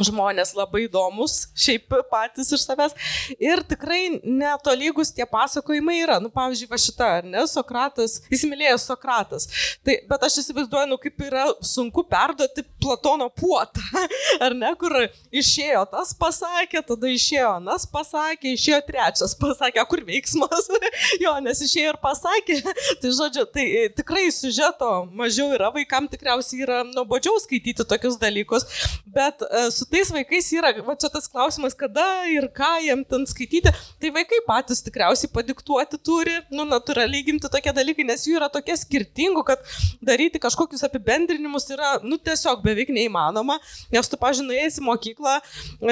[0.01, 2.95] žmonės labai įdomus, šiaip patys iš savęs.
[3.43, 6.19] Ir tikrai netolygus tie pasakojimai yra.
[6.23, 9.49] Nu, pavyzdžiui, va šita, ar ne, Sokratas, įsimylėjo Sokratas.
[9.85, 13.83] Tai, bet aš įsivaizduoju, nu, kaip yra sunku perduoti Platono puotą,
[14.45, 14.97] ar ne, kur
[15.35, 20.71] išėjo tas pasakė, tada išėjo anas pasakė, išėjo trečias pasakė, kur veiksmas.
[21.25, 22.59] jo, nes išėjo ir pasakė.
[23.03, 28.67] tai žodžiu, tai tikrai sužeto mažiau yra, vaikam tikriausiai yra nuobodžiau skaityti tokius dalykus,
[29.13, 33.25] bet uh, su tais vaikais yra, va čia tas klausimas, kada ir ką jiem ten
[33.27, 38.49] skaityti, tai vaikai patys tikriausiai padiktuoti turi, nu, natūraliai gimti tokie dalykai, nes jų yra
[38.53, 39.63] tokie skirtingų, kad
[40.05, 43.59] daryti kažkokius apibendrinimus yra, nu, tiesiog beveik neįmanoma,
[43.95, 45.39] nes tu, pažinai, esi mokyklą,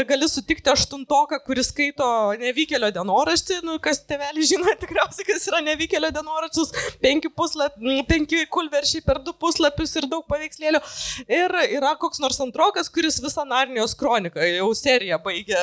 [0.08, 2.06] gali sutikti aštuntoką, kuris skaito
[2.40, 7.78] nevykėlio dienoraštį, nu, kas tevelį žino tikriausiai, kas yra nevykėlio dienoraštis, penki, puslap,
[8.10, 10.82] penki kulveršiai per du puslapius ir daug paveikslėlių.
[11.30, 15.60] Ir yra koks nors antrokas, kuris visą narnį Narnijos kroniką jau seriją baigė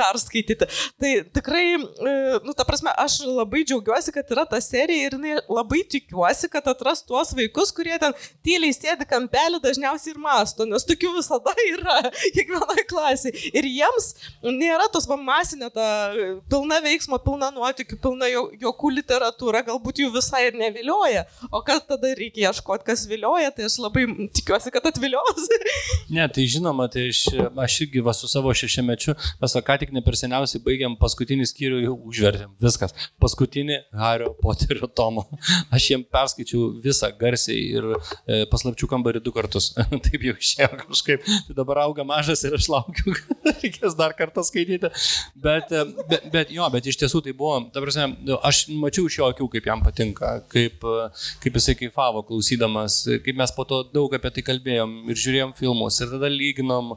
[0.00, 0.68] perskaityti.
[1.00, 2.14] Tai tikrai, e,
[2.46, 5.16] nu, ta prasme, aš labai džiaugiuosi, kad yra ta serija ir
[5.48, 8.14] labai tikiuosi, kad atras tuos vaikus, kurie ten
[8.46, 11.98] tyliai sėdi kampelį dažniausiai ir masto, nes tokių visada yra
[12.34, 13.52] kiekvienoje klasėje.
[13.56, 14.12] Ir jiems
[14.44, 15.86] nėra tos va masinė, ta
[16.50, 21.26] pilna veiksmo, pilna nuotikių, pilna jokų literatūra, galbūt jų visai ir nevilioja.
[21.50, 25.48] O kas tada reikia ieškoti, kas vilioja, tai aš labai tikiuosi, kad atvilios.
[26.10, 27.20] Ne, tai žinoma, tai aš
[27.62, 31.80] aš irgi va su savo šešiamečiu, mes ką tik ne per seniausiai baigiam paskutinį skyrių,
[31.84, 32.52] jau užvertėm.
[32.62, 32.94] Viskas.
[33.22, 35.26] Paskutinį Hario Poterio tomą.
[35.74, 39.70] Aš jiem perskaičiau visą garsiai ir e, paslapčių kambarį du kartus.
[40.06, 41.26] Taip jau išėjo kažkaip.
[41.48, 43.14] Tai dabar auga mažas ir aš laukiu,
[43.50, 44.90] reikės dar kartą skaityti.
[45.34, 49.20] Bet, e, bet, bet jo, bet iš tiesų tai buvo, ta prasme, aš mačiau iš
[49.20, 50.84] jo akių, kaip jam patinka, kaip,
[51.42, 56.00] kaip jisai kaifavo klausydamas, kaip mes po to daug apie tai kalbėjom ir žiūrėjom filmus
[56.02, 56.94] ir tada lyginom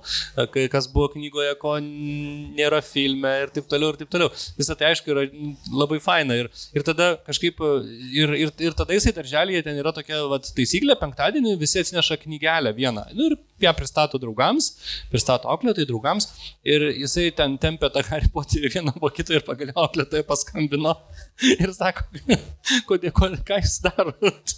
[0.73, 4.31] kas buvo knygoje, ko nėra filme ir taip toliau, ir taip toliau.
[4.59, 5.25] Visą tai aišku yra
[5.73, 6.37] labai faina.
[6.43, 7.63] Ir, ir tada kažkaip,
[8.11, 12.75] ir, ir, ir tada jisai darželėje ten yra tokia vat, taisyklė, penktadienį visi atsineša knygelę
[12.77, 13.07] vieną.
[13.17, 14.71] Nu, ir ją pristato draugams,
[15.11, 16.29] pristato auklėtojai draugams.
[16.67, 20.95] Ir jisai ten tempė tą Harry Potterį vieną po kito ir pagaliau auklėtojai paskambino
[21.53, 22.07] ir sako,
[22.89, 23.13] kodėl,
[23.47, 24.55] ką jūs darot.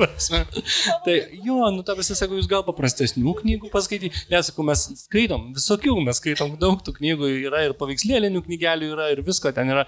[1.04, 4.26] tai jo, nu ta visi sako, jūs gal paprastesnių knygų paskaityti.
[4.32, 9.22] Nesakau, mes skaitom, visokių mes skaitom, daug tų knygų yra ir paveikslėlinių knygelių yra ir
[9.26, 9.86] visko ten yra,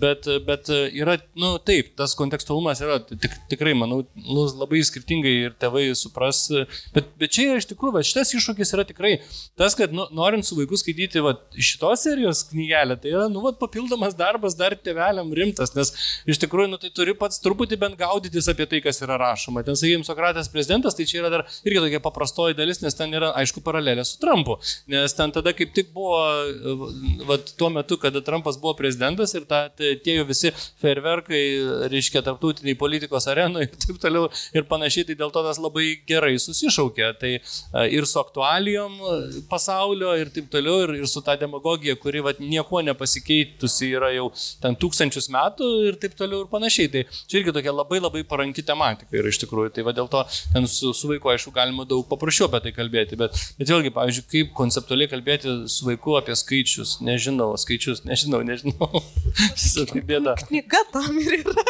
[0.00, 5.56] bet, bet yra, nu taip, tas kontekstualumas yra tik, tikrai, manau, nu, labai skirtingai ir
[5.60, 6.46] tėvai supras,
[6.94, 9.16] bet, bet čia iš tikrųjų, va, šitas iššūkis yra tikrai
[9.58, 13.52] tas, kad nu, norint su vaiku skaityti va, šitos serijos knygelę, tai yra, nu, va,
[13.56, 15.92] papildomas darbas dar tėveliam rimtas, nes
[16.30, 19.64] iš tikrųjų, nu, tai turi pats truputį bent gaudytis apie tai, kas yra rašoma.
[19.66, 23.32] Ten, sakykime, Sokratas prezidentas, tai čia yra dar irgi tokia paprastoji dalis, nes ten yra,
[23.40, 24.58] aišku, paralelė su Trumpu.
[24.90, 26.20] Nes ten tada kaip tik buvo,
[27.28, 31.42] va, tuo metu, kada Trumpas buvo prezidentas ir ta, tie jau visi ferverkai,
[31.92, 36.34] reiškia, tarptautiniai politikos arenoje ir taip toliau ir panašiai, tai dėl to tas labai gerai
[36.42, 37.10] susišaukė.
[37.20, 37.32] Tai
[37.90, 38.98] ir su aktualijom
[39.50, 44.30] pasaulio ir taip toliau, ir, ir su ta demagogija, kuri va, nieko nepasikeitusi yra jau
[44.62, 46.92] ten tūkstančius metų ir taip toliau ir panašiai.
[46.92, 49.74] Tai čia irgi tokia labai labai paranki tematika yra iš tikrųjų.
[49.76, 50.24] Tai va dėl to
[50.54, 54.26] ten su, su vaiku, aišku, galima daug paprasčiau apie tai kalbėti, bet, bet vėlgi, pavyzdžiui,
[54.34, 56.36] kaip konceptualiai kalbėti su vaiku apie
[56.80, 59.02] skaičius, nežinau, skaičius, nežinau, nežinau.
[59.92, 60.34] tai bėda.
[60.48, 61.64] Knyga tam ir yra.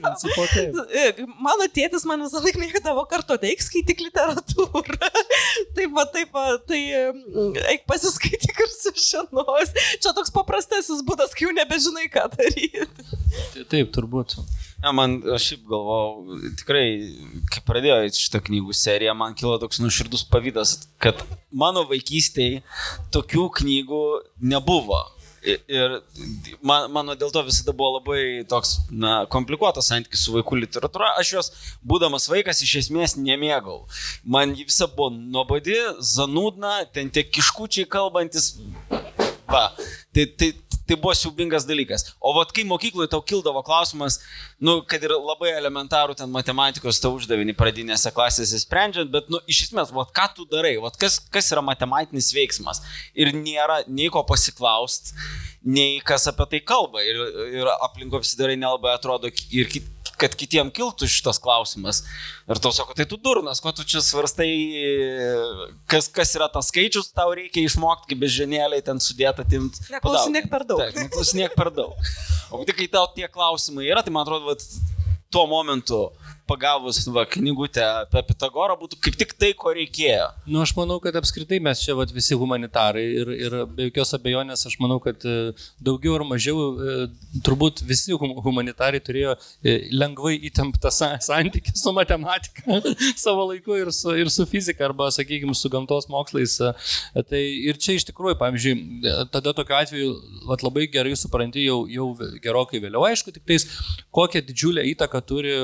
[0.00, 1.20] Principo, taip.
[1.40, 5.10] Mano tėtis man visą laiką mėgdavo kartu, tai eik skaityk literatūrą.
[5.76, 6.80] taip, va, taip, va, tai
[7.12, 9.74] mm, eik pasiskaityk ir sužinos.
[10.00, 13.08] Čia toks paprastasis būdas, kai jau nebežinai, ką daryti.
[13.54, 14.38] Tai taip, turbūt.
[14.82, 16.84] Ja, man, aš šiaip galvojau, tikrai,
[17.52, 22.60] kai pradėjo šitą knygų seriją, man kilo toks nuširdus pavydas, kad mano vaikystėje
[23.14, 24.02] tokių knygų
[24.52, 25.00] nebuvo.
[25.46, 26.00] Ir
[26.58, 31.12] man, mano dėl to visada buvo labai toks na, komplikuotas santykis su vaikų literatūra.
[31.22, 31.50] Aš jos,
[31.86, 33.84] būdamas vaikas, iš esmės nemėgau.
[34.26, 35.78] Man ji visa buvo nuobodi,
[36.14, 38.56] zanūdna, ten tie kiškučiai kalbantis.
[39.46, 39.68] Va,
[40.10, 40.50] tai, tai,
[40.86, 42.06] tai buvo siubingas dalykas.
[42.20, 44.20] O vat kai mokykloje tau kildavo klausimas,
[44.62, 49.66] nu, kad ir labai elementarų ten matematikos tau uždavinį pradinėse klasėse sprendžiant, bet, nu, iš
[49.68, 52.82] esmės, vat ką tu darai, vat kas, kas yra matematinis veiksmas.
[53.18, 55.12] Ir nėra nei ko pasiklaust,
[55.66, 57.02] nei kas apie tai kalba.
[57.02, 57.20] Ir,
[57.60, 62.02] ir aplinko apsidarai nelabai atrodo ir kit, kad kitiem kiltų šitas klausimas.
[62.48, 64.48] Ir tu sako, tai tu durnas, ko tu čia svarstai,
[65.90, 69.80] kas, kas yra tas skaičius, tau reikia išmokti, kaip bežinėliai ten sudėta timt.
[69.92, 70.82] Neklausinėk per daug.
[70.84, 72.12] Taip, neklausinėk per daug.
[72.54, 74.64] O tik kai tau tie klausimai yra, tai man atrodo, vat,
[75.30, 76.06] tuo momentu
[76.46, 80.28] pagavus va, knygutę apie Pitagorą būtų kaip tik tai, ko reikėjo.
[80.46, 84.66] Nu, aš manau, kad apskritai mes čia vat, visi humanitarai ir, ir be jokios abejonės
[84.68, 85.36] aš manau, kad e,
[85.82, 86.96] daugiau ar mažiau e,
[87.46, 92.80] turbūt visi humanitarai turėjo e, lengvai įtemptą santykį su matematika
[93.24, 96.58] savo laiku ir su, ir su fizika arba, sakykime, su gamtos mokslais.
[97.16, 98.76] Tai ir čia iš tikrųjų, pavyzdžiui,
[99.34, 100.12] tada tokiu atveju
[100.50, 103.66] vat, labai gerai supranti jau, jau gerokai vėliau, aišku, tik tais
[104.14, 105.56] kokią didžiulę įtaką turi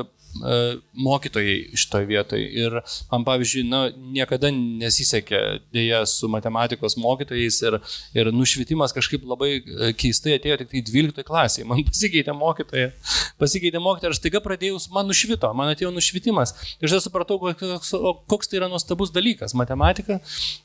[0.93, 2.47] mokytojai šitoje vietoje.
[2.65, 2.79] Ir
[3.11, 5.41] man, pavyzdžiui, na, niekada nesisekė
[5.75, 7.79] dėja su matematikos mokytojais ir,
[8.17, 11.69] ir nušvitimas kažkaip labai e, keistai atėjo tik tai 12 klasėje.
[11.69, 12.93] Man pasikeitė mokytoja,
[13.43, 16.57] pasikeitė mokytoja ir aš taiga pradėjau, man nušvito, man atėjo nušvitimas.
[16.81, 17.95] Ir aš supratau, koks,
[18.31, 20.21] koks tai yra nuostabus dalykas- matematika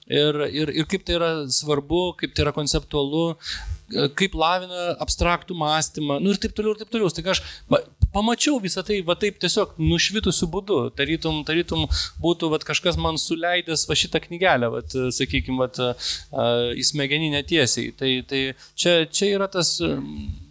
[0.07, 3.25] ir, ir, ir kaip tai yra svarbu, kaip tai yra konceptualu
[4.19, 7.11] kaip lavina abstraktų mąstymą, nu ir taip toliau, ir taip toliau.
[7.13, 7.41] Tai aš
[8.13, 11.85] pamačiau visą tai, va taip tiesiog nušvitusiu būdu, tarytum, tarytum
[12.23, 14.83] būtų va, kažkas man suleidęs va šitą knygelę, va,
[15.15, 15.93] sakykime, va,
[16.75, 17.93] į smegeninę tiesiai.
[17.97, 18.43] Tai, tai
[18.75, 19.77] čia, čia yra tas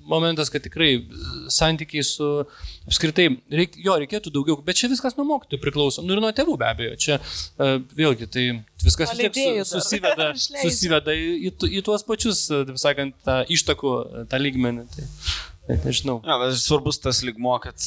[0.08, 0.90] momentas, kad tikrai
[1.52, 2.28] santykiai su
[2.86, 6.04] apskritai, reik, jo reikėtų daugiau, bet čia viskas nuo mokytojų priklauso.
[6.06, 6.94] Nu ir nuo tėvų be abejo.
[7.02, 8.46] Čia uh, vėlgi tai
[8.84, 10.30] viskas vis tiek su, susiveda,
[10.64, 13.98] susiveda į, į, į tuos pačius, taip sakant, tą ištakų,
[14.30, 14.86] tą lygmenį.
[14.94, 15.10] Tai.
[15.66, 16.20] Net nežinau.
[16.22, 17.82] Ja, bet svarbus tas ligmo, kad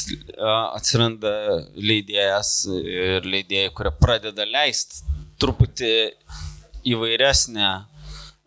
[0.75, 1.31] atsiranda
[1.79, 5.05] leidėjas ir leidėjai, kurie pradeda leisti
[5.39, 5.93] truputį
[6.91, 7.69] įvairesnę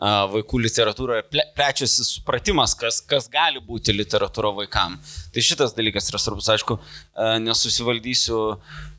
[0.03, 4.99] vaikų literatūroje, plečiasi supratimas, kas, kas gali būti literatūra vaikam.
[5.33, 6.79] Tai šitas dalykas yra svarbus, aišku,
[7.43, 8.41] nesusivaldysiu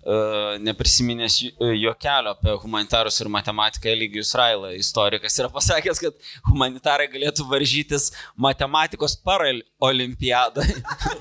[0.04, 1.38] E, neprisiminęs
[1.80, 6.17] juokelio apie humanitarus ir matematiką Eligijus Raila, istorikas, yra pasakęs, kad
[6.50, 10.76] humanitarai galėtų varžytis matematikos paralimpiadoje.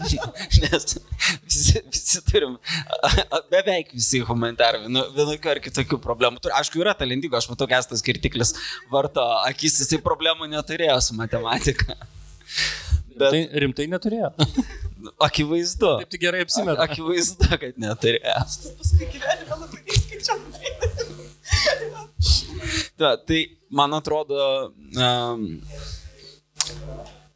[0.64, 0.98] Nes
[1.46, 2.59] visi, visi turim,
[3.55, 6.42] beveik visi humanitarai, nu, vienokių ar kitokių problemų.
[6.51, 8.57] Aišku, yra talentingo, aš matau, kad tas skirtiklis
[8.90, 11.94] varto akis, jisai problemų neturėjo su matematika.
[13.16, 13.31] Bet...
[13.35, 14.31] Tai rimtai neturėjo.
[15.27, 15.90] Akivaizdu.
[16.03, 16.83] Taip tik gerai apsimeta.
[16.87, 18.37] Akivaizdu, kad neturėjo.
[18.81, 20.38] Paskui gyvenime labai neskaičiau.
[23.01, 23.40] Ta, tai
[23.75, 24.38] man atrodo,
[24.94, 25.46] um,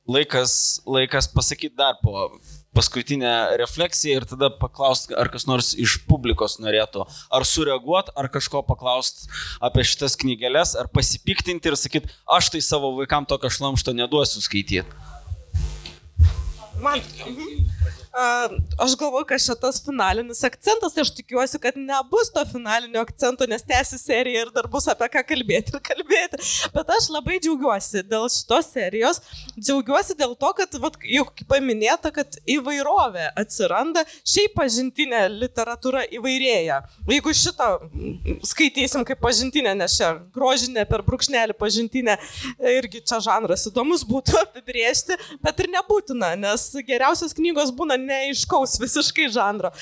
[0.07, 2.29] laikas, laikas pasakyti dar po
[2.77, 8.61] paskutinę refleksiją ir tada paklausti, ar kas nors iš publikos norėtų ar sureaguoti, ar kažko
[8.69, 9.31] paklausti
[9.65, 14.85] apie šitas knygelės, ar pasipiktinti ir sakyti, aš tai savo vaikam tokio šlamšto neduosiu skaityti.
[16.79, 17.01] Man.
[18.79, 23.65] Aš galvoju, kad šitas finalinis akcentas, tai aš tikiuosi, kad nebus to finalinio akcento, nes
[23.69, 26.41] tęsi seriją ir dar bus apie ką kalbėti ir kalbėti.
[26.73, 29.21] Bet aš labai džiaugiuosi dėl šitos serijos.
[29.59, 36.81] Džiaugiuosi dėl to, kad, vat, jau paminėta, kad įvairovė atsiranda, šiaip pažintinė literatūra įvairėja.
[37.13, 37.69] Jeigu šitą
[38.49, 42.17] skaitysim kaip pažintinę, nes čia grožinė per brūkšnelį pažintinę,
[42.79, 49.29] irgi čia žanras įdomus būtų apibriežti, bet ir nebūtina, nes geriausios knygos būna neaiškaus visiškai
[49.35, 49.73] žanro.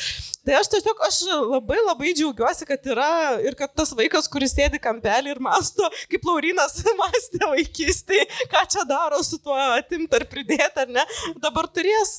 [0.44, 3.08] Tai aš tiesiog, aš labai labai džiaugiuosi, kad yra
[3.44, 8.85] ir kad tas vaikas, kuris sėdi kampelį ir masto, kaip Laurinas mąstė vaikystėje, ką čia
[8.88, 11.04] daro su tuo atimti ar pridėti, ar ne,
[11.40, 12.16] dabar turės,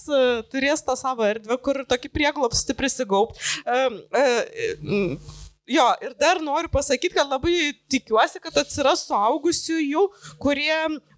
[0.50, 3.42] turės tą savo erdvę, kur tokį prieglopsti prisigaupt.
[3.66, 5.18] Um, um,
[5.66, 10.04] Jo, ir dar noriu pasakyti, kad labai tikiuosi, kad atsiras suaugusiųjų,
[10.38, 10.76] kurie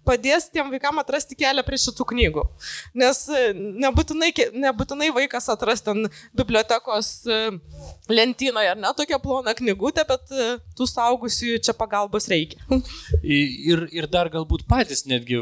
[0.08, 2.44] padės tiem vaikam atrasti kelią prie šitų knygų.
[2.98, 3.52] Nes e,
[3.84, 4.30] nebūtinai,
[4.64, 7.38] nebūtinai vaikas atras ten bibliotekos e,
[8.12, 10.48] lentynoje ar ne tokia plona knygutė, bet e,
[10.78, 12.60] tų saugusiųjų čia pagalbos reikia.
[13.22, 15.38] Ir, ir dar galbūt patys netgi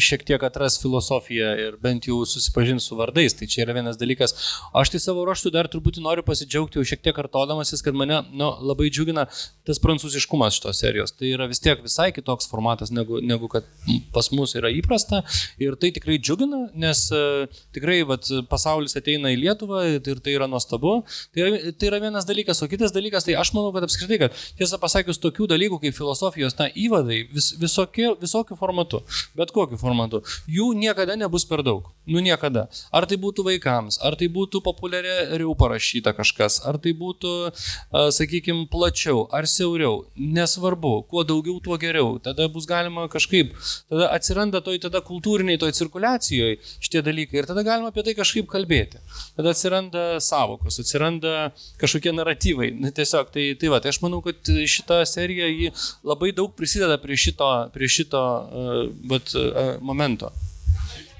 [0.00, 3.34] šiek tiek atras filosofiją ir bent jau susipažins su vardais.
[3.36, 4.36] Tai čia yra vienas dalykas.
[4.76, 8.52] Aš tai savo ruoštų dar truputį noriu pasidžiaugti jau šiek tiek kartodamasis, kad mane nu,
[8.70, 9.26] labai džiugina
[9.66, 11.14] tas prancūziškumas šitos serijos.
[11.16, 13.66] Tai yra vis tiek visai kitoks formatas negu, negu kad
[14.14, 15.22] pas mus yra įprasta
[15.62, 20.48] ir tai tikrai džiugina, nes uh, tikrai vat, pasaulis ateina į Lietuvą ir tai yra
[20.50, 21.00] nuostabu.
[21.34, 24.36] Tai yra, tai yra vienas dalykas, o kitas dalykas, tai aš manau, kad apskritai, kad
[24.58, 29.02] tiesą pasakius, tokių dalykų kaip filosofijos, na, įvadai vis, visokie, visokių formatų,
[29.38, 31.88] bet kokiu formatu, jų niekada nebus per daug.
[32.10, 32.66] Nu niekada.
[32.94, 38.66] Ar tai būtų vaikams, ar tai būtų populiariau parašyta kažkas, ar tai būtų, uh, sakykime,
[38.70, 42.18] plačiau ar siauriau, nesvarbu, kuo daugiau, tuo geriau.
[42.22, 43.54] Tada bus galima kažkaip
[43.90, 48.48] tada atsiranda toj tada kultūriniai, toj cirkuliacijoje šitie dalykai ir tada galima apie tai kažkaip
[48.50, 49.00] kalbėti.
[49.38, 51.50] Tada atsiranda savokos, atsiranda
[51.80, 52.70] kažkokie naratyvai.
[52.80, 55.72] Na, tiesiog, tai, tai va, tai aš manau, kad šita serija jį
[56.06, 60.32] labai daug prisideda prie šito, prie šito uh, vat, uh, momento.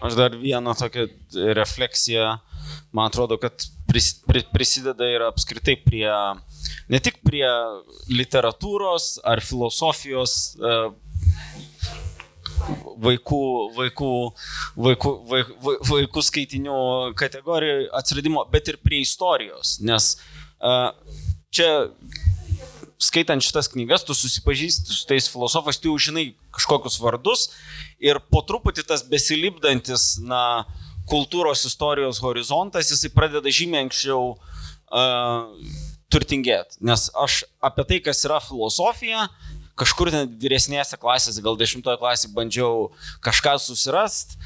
[0.00, 1.08] Aš dar vieną tokią
[1.58, 2.38] refleksiją,
[2.96, 6.08] man atrodo, kad pris, pri, prisideda ir apskritai prie,
[6.88, 7.48] ne tik prie
[8.08, 10.88] literatūros ar filosofijos uh,
[13.00, 13.42] vaikų,
[13.76, 14.10] vaikų,
[14.86, 16.80] vaikų, vaikų, vaikų skaitinių
[17.18, 19.78] kategorijų atsiradimo, bet ir prie istorijos.
[19.84, 20.12] Nes
[20.60, 20.90] uh,
[21.54, 21.90] čia
[23.00, 27.48] skaitant šitas knygas, tu susipažįsti su tais filosofais, tu jau žinai kažkokius vardus
[28.02, 30.66] ir po truputį tas besilipdantis, na,
[31.10, 35.72] kultūros istorijos horizontas, jisai pradeda žymiai anksčiau uh,
[36.12, 36.78] turtingėti.
[36.86, 42.34] Nes aš apie tai, kas yra filosofija, uh, kažkur ten vyresnėse klasėse, gal dešimtoje klasėje
[42.36, 42.90] bandžiau
[43.24, 44.40] kažką susirasti.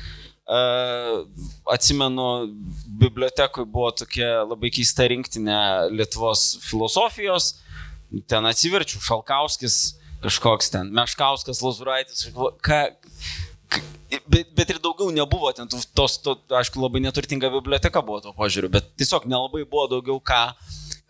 [0.44, 1.24] Uh,
[1.72, 2.52] atsimenu,
[3.00, 7.54] bibliotekoje buvo tokia labai keista rinktinė Lietuvos filosofijos.
[8.28, 12.28] Ten atsiverčiu, Šalkauskis, kažkoks ten, Meškauskas, Lazuraitis,
[12.60, 12.82] ką,
[14.30, 18.70] Bet, bet ir daugiau nebuvo ten, tos, to, aišku, labai neturtinga biblioteka buvo to požiūriu,
[18.70, 20.42] bet tiesiog nelabai buvo daugiau ką,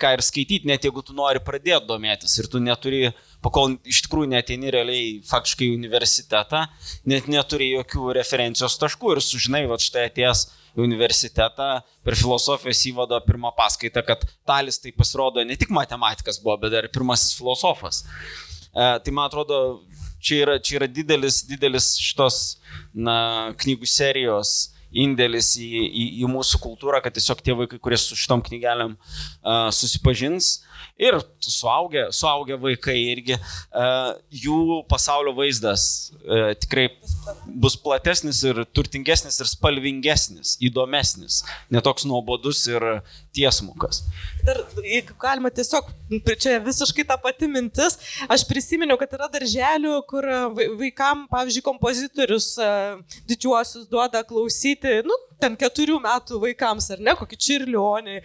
[0.01, 3.11] ką ir skaityti, net jeigu tu nori pradėti domėtis ir tu neturi
[3.45, 6.65] pakol iš tikrųjų neteini realiai faktiškai į universitetą,
[7.11, 11.69] net neturi jokių referencijos taškų ir sužinai, va štai atėjęs į universitetą
[12.05, 16.89] per filosofijos įvado pirmą paskaitą, kad Talis tai pasirodo ne tik matematikas buvo, bet dar
[16.89, 18.03] ir pirmasis filosofas.
[18.75, 19.85] E, tai man atrodo,
[20.25, 22.41] čia yra, čia yra didelis, didelis šitos
[22.91, 24.57] na, knygų serijos
[24.95, 29.71] indėlis į, į, į mūsų kultūrą, kad tiesiog tie vaikai, kurie su šitom knygelėm uh,
[29.75, 30.61] susipažins
[31.01, 35.87] ir suaugę, suaugę vaikai irgi, uh, jų pasaulio vaizdas
[36.23, 36.87] uh, tikrai
[37.47, 41.43] bus platesnis ir turtingesnis ir spalvingesnis, įdomesnis,
[41.75, 42.87] netoks nuobodus ir
[43.35, 44.03] tiesmukas.
[44.45, 45.89] Dar, jeigu galima tiesiog,
[46.41, 47.97] čia visiškai ta pati mintis,
[48.31, 50.29] aš prisiminiau, kad yra darželių, kur
[50.81, 52.51] vaikam, pavyzdžiui, kompozitorius
[53.29, 58.19] didžiuosius duoda klausyti, nu, ten keturių metų vaikams, ar ne, kokį Čirlionį,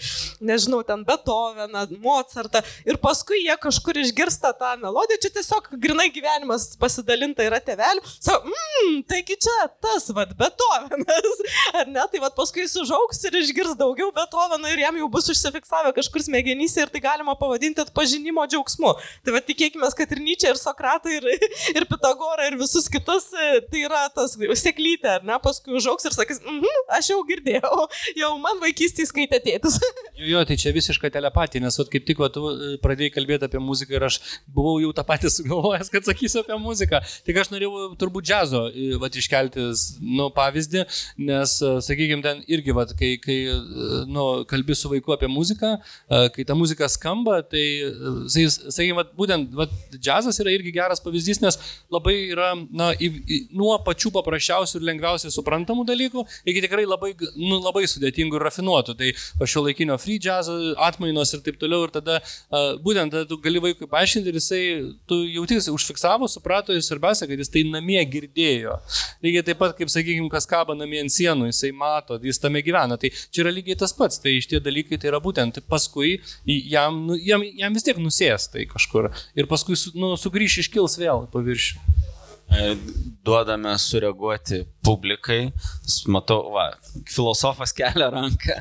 [0.45, 2.61] nežinau, ten Beethoveną, Mozartą.
[2.87, 8.03] Ir paskui jie kažkur išgirsta tą melodiją, čia tiesiog grinai gyvenimas pasidalinta yra tevelių.
[8.19, 11.43] Sako, mmm, taigi čia tas, vad, Beethovenas.
[11.79, 15.29] Ar ne, tai vad paskui jis užaugs ir išgirs daugiau Beethoveno ir jam jau bus
[15.33, 18.93] užsifiksavę kažkur smegenyse ir tai galima pavadinti atpažinimo džiaugsmu.
[19.25, 23.85] Tai vad tikėkime, kad ir Nyčia, ir Sokratai, ir, ir Pitagora, ir visus kitus, tai
[23.85, 27.87] yra tas sėklytė, ar ne, paskui užaugs ir sakys, mhm, aš jau girdėjau,
[28.19, 29.79] jau man vaikystėje skaitė tėtis.
[30.19, 33.61] Jo, jo, tai čia visiška telepatija, nes vat, kaip tik vat, e, pradėjai kalbėti apie
[33.63, 34.17] muziką ir aš
[34.51, 36.99] buvau jau tą patį sugalvojęs, kad sakysiu apie muziką.
[37.27, 39.69] Tik aš norėjau turbūt džiazo e, vat, iškelti
[40.03, 40.83] nu, pavyzdį,
[41.29, 43.37] nes, e, sakykime, ten irgi, vat, kai, kai
[44.11, 45.75] nu, kalbi su vaiku apie muziką,
[46.35, 47.65] kai ta muzika skamba, tai,
[48.29, 51.59] sakykime, vat, būtent vat, džiazas yra irgi geras pavyzdys, nes
[51.93, 57.13] labai yra na, į, į, nuo pačių paprasčiausių ir lengviausiai suprantamų dalykų iki tikrai labai,
[57.37, 58.95] nu, labai sudėtingų ir rafinuotų.
[58.99, 60.49] Tai šio laikinio free jazz
[60.89, 61.85] atmainos ir taip toliau.
[61.87, 64.63] Ir tada uh, būtent tada tu gali vaikui paaiškinti ir jisai,
[65.09, 68.77] tu jautis, užfiksavo, suprato ir svarbiausia, kad jis tai namie girdėjo.
[69.25, 72.99] Lygiai taip pat, kaip sakykime, kas kaba namie ant sienų, jisai mato, jis tame gyvena.
[72.99, 74.21] Tai čia yra lygiai tas pats.
[74.23, 78.65] Tai šitie dalykai tai yra būtent paskui jam, nu, jam, jam vis tiek nusės tai
[78.69, 79.09] kažkur.
[79.35, 81.81] Ir paskui nu, sugrįš iškils vėl paviršių.
[82.49, 82.75] E,
[83.25, 85.51] duodame sureaguoti publikai.
[86.09, 86.71] Matau, va,
[87.05, 88.57] filosofas kelia ranką.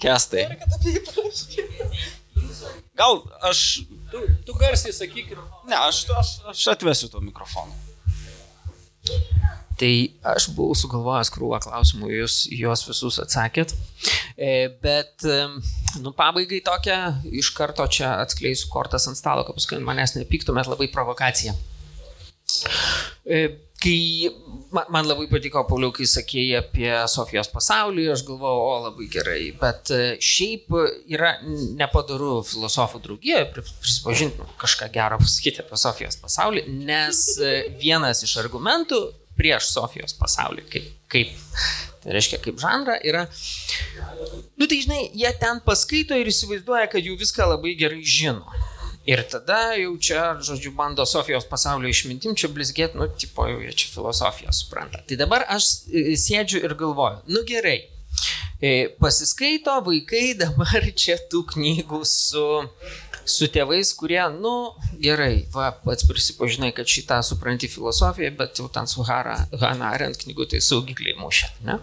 [0.00, 0.46] Kestai.
[2.98, 3.82] Gal aš...
[4.10, 5.34] Tu, tu garsiai sakyk.
[5.70, 7.74] Ne, aš, aš, aš atvesiu to mikrofoną.
[9.80, 9.92] Tai
[10.34, 13.72] aš buvau sugalvojęs krūvą klausimų, jūs juos visus atsakėt.
[14.36, 15.24] E, bet,
[16.04, 20.90] nu, pabaigai tokia, iš karto čia atskleisiu kortas ant stalo, kad paskui manęs nepyktumėt labai
[20.92, 21.56] provokacija.
[23.24, 23.40] E,
[23.80, 24.28] kai
[24.90, 29.94] man labai patiko, Pauliau, kai sakėjai apie Sofijos pasaulį, aš galvojau, o labai gerai, bet
[29.96, 30.76] e, šiaip
[31.08, 31.32] yra
[31.80, 37.24] nepadaru filosofų draugija, prisipažinti kažką gero pasakyti apie Sofijos pasaulį, nes
[37.80, 39.00] vienas iš argumentų
[39.40, 41.32] prieš Sofijos pasaulį, kaip, kaip
[42.00, 43.26] Tai reiškia, kaip žanrą yra.
[44.56, 48.46] Nu tai žinai, jie ten paskaito ir įsivaizduoja, kad jų viską labai gerai žino.
[49.08, 53.72] Ir tada jau čia, žodžiu, bando Sofijos pasaulio išmintim čia blizgėti, nu, tipo, jau jie
[53.72, 55.00] čia filosofiją supranta.
[55.08, 57.78] Tai dabar aš e, sėdžiu ir galvoju, nu gerai,
[58.60, 62.46] e, pasiskaito vaikai dabar čia tų knygų su
[63.30, 64.52] su tėvais, kurie, nu,
[65.02, 70.24] gerai, va, pats prisipažinai, kad šitą supranti filosofiją, bet jau ten su Hara, Hana Arendt
[70.24, 71.78] knygų tai saugikliai mušė, ne?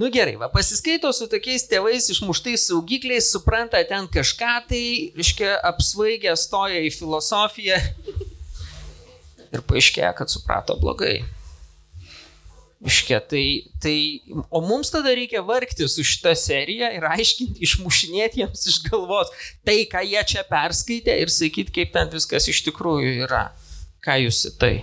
[0.00, 4.84] Nu gerai, va, pasiskaito su tokiais tėvais išmuštais saugikliais, supranta ten kažką, tai,
[5.16, 7.80] reiškia, apsvaigę stoja į filosofiją
[9.54, 11.20] ir paaiškėja, kad suprato blogai.
[12.84, 14.20] Iškia, tai, tai,
[14.52, 19.32] o mums tada reikia vargti su šitą seriją ir aiškinti, išmušinėti jiems iš galvos
[19.64, 23.46] tai, ką jie čia perskaitė ir sakyti, kaip ten viskas iš tikrųjų yra.
[24.04, 24.74] Ką jūs į tai?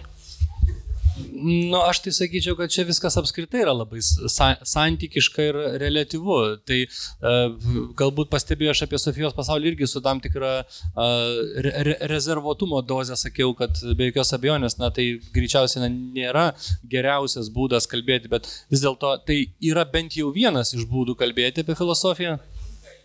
[1.16, 6.38] Nu, aš tai sakyčiau, kad čia viskas apskritai yra labai sa santykiška ir relativu.
[6.66, 12.82] Tai uh, galbūt pastebėjau aš apie Sofijos pasaulį irgi su tam tikra uh, re rezervuotumo
[12.90, 16.46] dozė sakiau, kad be jokios abejonės, na tai greičiausiai na, nėra
[16.90, 21.78] geriausias būdas kalbėti, bet vis dėlto tai yra bent jau vienas iš būdų kalbėti apie
[21.78, 22.40] filosofiją.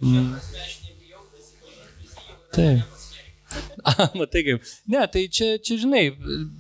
[0.01, 0.39] Mm.
[2.57, 2.98] Taip.
[4.19, 4.65] Matai kaip.
[4.91, 6.05] Ne, tai čia, čia žinai,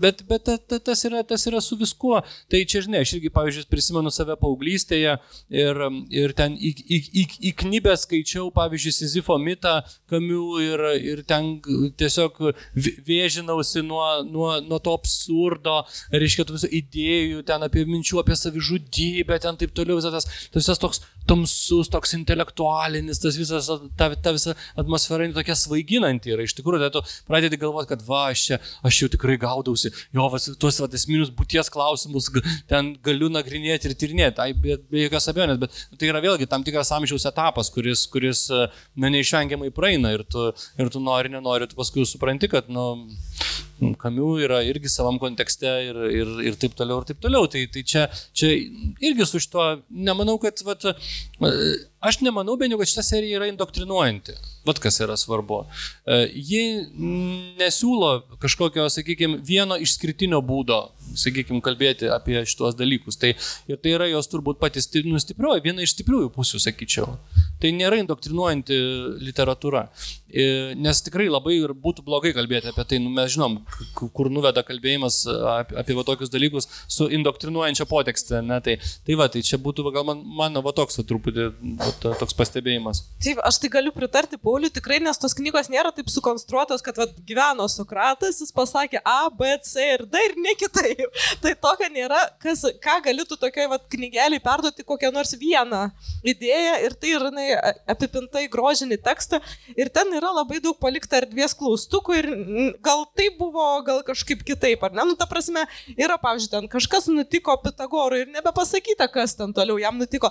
[0.01, 2.21] bet, bet ta, ta, tas, yra, tas yra su viskuo.
[2.51, 5.17] Tai čia, žinai, aš irgi, pavyzdžiui, prisimenu save paauglystėje
[5.63, 5.83] ir,
[6.15, 9.79] ir ten į, į, į, įknybę skaičiau, pavyzdžiui, Sizifo mitą,
[10.11, 11.59] kamių ir, ir ten
[12.01, 12.41] tiesiog
[13.07, 15.83] vėžinausi nuo, nuo, nuo to absurdo,
[16.15, 20.83] reiškia, tų visų idėjų, ten apie minčių, apie savižudybę, ten taip toliau, visas tas, tas
[20.83, 23.69] toks tamsus, toks intelektualinis, tas visas,
[23.99, 26.47] ta, ta visa atmosfera tokia svaiginanti yra.
[26.47, 30.29] Iš tikrųjų tada tu pradedi galvoti, kad va, aš čia, aš jau tikrai gaudausi, jo,
[30.33, 32.31] vas, tuos va, esminius būties klausimus
[32.71, 36.65] ten galiu nagrinėti ir tyrinėti, tai be, be jokios abejonės, bet tai yra vėlgi tam
[36.67, 40.51] tikras amžiaus etapas, kuris, kuris na, neišvengiamai praeina ir tu,
[40.81, 42.91] ir tu nori, nenori, tu paskui supranti, kad, nu,
[43.99, 47.47] Kamiu yra irgi savam kontekste ir, ir, ir taip toliau, ir taip toliau.
[47.51, 48.07] Tai, tai čia,
[48.37, 48.51] čia
[49.05, 50.87] irgi su šito, nemanau, kad, vat,
[52.01, 54.35] aš nemanau, bent jau, kad šita serija yra indoktrinuojanti.
[54.69, 55.63] Vat kas yra svarbu.
[56.05, 56.63] E, ji
[57.59, 58.11] nesiūlo
[58.43, 60.81] kažkokio, sakykime, vieno išskirtinio būdo,
[61.19, 63.19] sakykime, kalbėti apie šitos dalykus.
[63.21, 63.33] Tai,
[63.71, 67.17] ir tai yra jos turbūt pati nustiprioji, viena iš stipriųjų pusių, sakyčiau.
[67.63, 68.79] Tai nėra indoktrinuojanti
[69.25, 69.89] literatūra.
[70.29, 73.59] E, nes tikrai labai ir būtų blogai kalbėti apie tai, nu, mes žinom,
[73.97, 75.23] kur nuveda kalbėjimas
[75.55, 78.43] apie, apie va, tokius dalykus su indoktrinuojančia potekste.
[78.45, 78.61] Ne?
[78.65, 78.77] Tai,
[79.07, 81.49] tai va, tai čia būtų gal man, mano va, toks va, truputį
[81.89, 83.03] va, toks pastebėjimas.
[83.25, 87.17] Taip, aš tai galiu pritarti Pauliui tikrai, nes tos knygos nėra taip sukonstruotos, kad vat,
[87.27, 91.09] gyveno Sokratas, jis pasakė A, B, C ir D ir ne kitaip.
[91.43, 95.89] Tai tokio nėra, kas, ką galėtų tokiai vat, knygeliai perduoti kokią nors vieną
[96.29, 99.41] idėją ir tai yra, na, jinai apipinta į grožinį tekstą
[99.79, 102.29] ir ten yra labai daug palikta erdvės klaustukų ir
[102.85, 105.07] gal tai buvo, gal kažkaip kitaip, ar ne?
[105.11, 105.65] Nu, ta prasme,
[105.97, 110.31] yra, pavyzdžiui, ten kažkas nutiko Pitagorui ir nebepasakyta, kas ten toliau jam nutiko.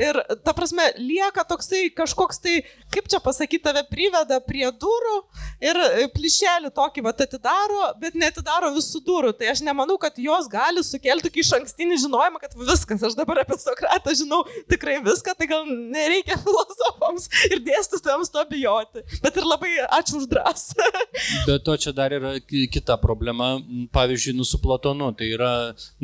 [0.00, 2.58] Ir ta prasme, lieka toksai kažkoks tai,
[2.92, 5.16] kaip čia pasakyti, tave priveda prie durų
[5.64, 9.32] ir e, plyšelį tokį va atidaro, bet netidaro visų durų.
[9.38, 13.42] Tai aš nemanau, kad jos gali sukelti tokį iš ankstinį žinojimą, kad viskas, aš dabar
[13.42, 19.04] apie Sokratą žinau tikrai viską, tai gal nereikia filosofams ir dėstytojams to bijoti.
[19.22, 20.88] Bet ir labai ačiū už drąsą.
[21.48, 23.58] Bet to čia dar yra ki- kita problema,
[23.94, 25.10] pavyzdžiui, nu, su Platonu.
[25.18, 25.52] Tai yra,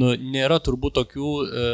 [0.00, 1.66] nu, nėra turbūt tokių e,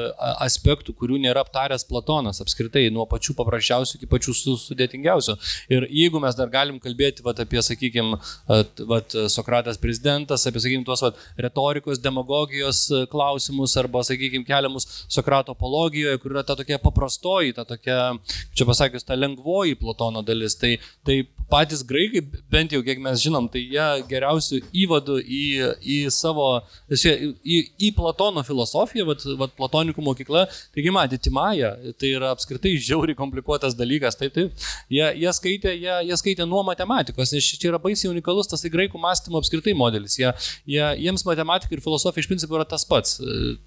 [0.46, 5.36] aspektų, kurių nėra aptaręs Platonas apskritai, nuo pačių paprasčiausių iki pačių su, sudėtingiausių.
[5.72, 8.18] Ir jeigu mes dar galim kalbėti vat, apie, sakykime,
[9.30, 16.20] Sokratas prezidentas, apie, sakykime, tuos vat, retorikos, demagogijos e, klausimus arba, sakykime, keliamus Sokrato apologijoje,
[16.22, 17.98] kur yra ta tokia paprastoji, ta tokia,
[18.54, 23.48] čia pasakius, ta lengvoji Platono dalis, tai, tai patys graikai, bent jau kiek mes žinom,
[23.50, 25.44] tai jie geriausių įvadų į,
[25.82, 26.48] į savo,
[26.90, 27.58] į,
[27.88, 33.76] į Platono filosofiją, vat, vat Platonikų mokykla, taigi matėte, Maja, tai yra apskritai žiauriai komplikuotas
[33.78, 38.12] dalykas, taip, taip, jie, jie, skaitė, jie, jie skaitė nuo matematikos, nes čia yra baisiai
[38.12, 40.30] unikalus tas tai graikų mąstymo apskritai modelis, jie,
[40.68, 43.18] jie, jiems matematika ir filosofija iš principo yra tas pats,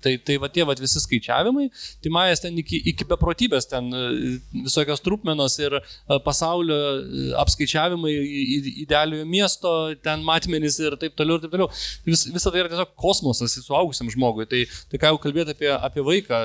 [0.03, 1.69] tai, tai va tie va visi skaičiavimai,
[2.03, 4.03] tai Majas ten iki, iki beprotybės, ten e,
[4.65, 5.83] visokios trupmenos ir e,
[6.25, 8.13] pasaulio e, apskaičiavimai
[8.83, 9.73] idealiojo miesto,
[10.05, 11.69] ten matmenys ir taip toliau ir taip toliau.
[12.07, 14.47] Vis, visa tai yra tiesiog kosmosas suaugusiam žmogui.
[14.49, 16.41] Tai, tai ką jau kalbėti apie, apie vaiką,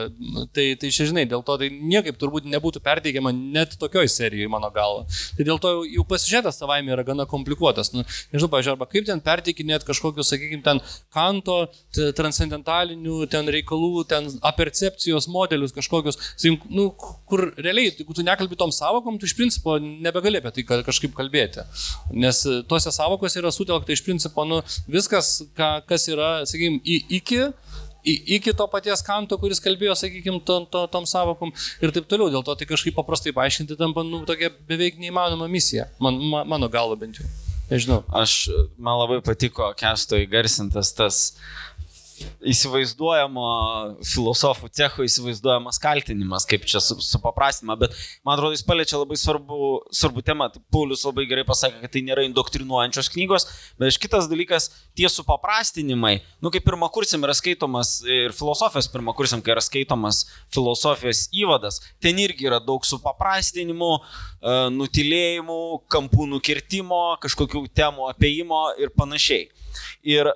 [0.56, 4.70] tai, tai čia žinai, dėl to tai niekaip turbūt nebūtų perteikiama net tokioj serijoje, mano
[4.74, 5.06] galva.
[5.36, 7.92] Tai dėl to jau, jau pasižiūrėtas savaime yra gana komplikuotas.
[7.94, 10.82] Nu, nežinau, pažiūrėjau, arba kaip ten perteikinėt kažkokius, sakykime, ten
[11.14, 11.58] kanto,
[12.18, 16.88] transcendentalinių ten reikalų, ten apercepcijos modelius kažkokius, sakykim, nu,
[17.28, 21.14] kur realiai, jeigu tu nekalbi tom savokom, tu iš principo nebegali apie tai ka- kažkaip
[21.16, 21.64] kalbėti.
[22.12, 24.60] Nes e, tose savokose yra sutelkta iš principo, nu,
[24.90, 26.82] viskas, ką, kas yra, sakykime,
[27.18, 27.44] iki
[28.38, 31.52] iki to paties kanto, kuris kalbėjo, sakykime, tom, to, tom savokom
[31.82, 32.30] ir taip toliau.
[32.32, 35.88] Dėl to tai kažkaip paprastai paaiškinti tampa nu, tokia beveik neįmanoma misija.
[36.02, 37.28] Man, ma, mano galva bent jau.
[37.68, 38.00] Nežinau.
[38.16, 38.48] Aš,
[38.80, 41.18] man labai patiko kesto įgarsintas tas
[42.52, 43.46] įsivaizduojamo
[44.06, 47.96] filosofų cecho įsivaizduojamas kaltinimas, kaip čia su- supaprastinama, bet
[48.26, 49.58] man atrodo, jis paliečia labai svarbu,
[49.94, 50.48] svarbu temą.
[50.52, 53.48] Tai Paulius labai gerai pasakė, kad tai nėra indoktrinuojančios knygos,
[53.78, 59.14] bet iš kitas dalykas, tie supaprastinimai, nu kaip pirmą kursim yra skaitomas ir filosofijos pirmą
[59.18, 65.60] kursim, kai yra skaitomas filosofijos įvadas, ten irgi yra daug supaprastinimų, e, nutilėjimų,
[65.92, 69.48] kampų nukirtimo, kažkokių temų apiejimo ir panašiai.
[70.06, 70.30] Ir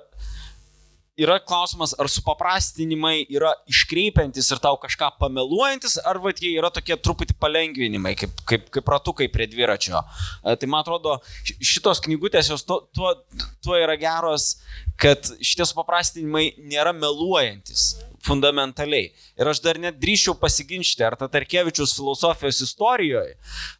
[1.19, 6.95] yra klausimas, ar supaprastinimai yra iškreipiantis ir tau kažką pameluojantis, ar vat, jie yra tokie
[6.97, 10.01] truputį palengvinimai, kaip, kaip, kaip ratukai prie dviračio.
[10.41, 13.13] E, Tai man atrodo, ši- šitos knygutės jos tuo, tuo,
[13.61, 14.55] tuo yra geros,
[14.97, 17.91] kad šitie supaprastinimai nėra meluojantis
[18.23, 19.11] fundamentaliai.
[19.37, 23.35] Ir aš dar net drįščiau pasiginčyti, ar Tatarkevičius filosofijos istorijoje,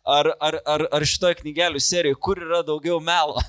[0.05, 3.41] ar, ar, ar, ar šitoje knygelių serijoje, kur yra daugiau melo.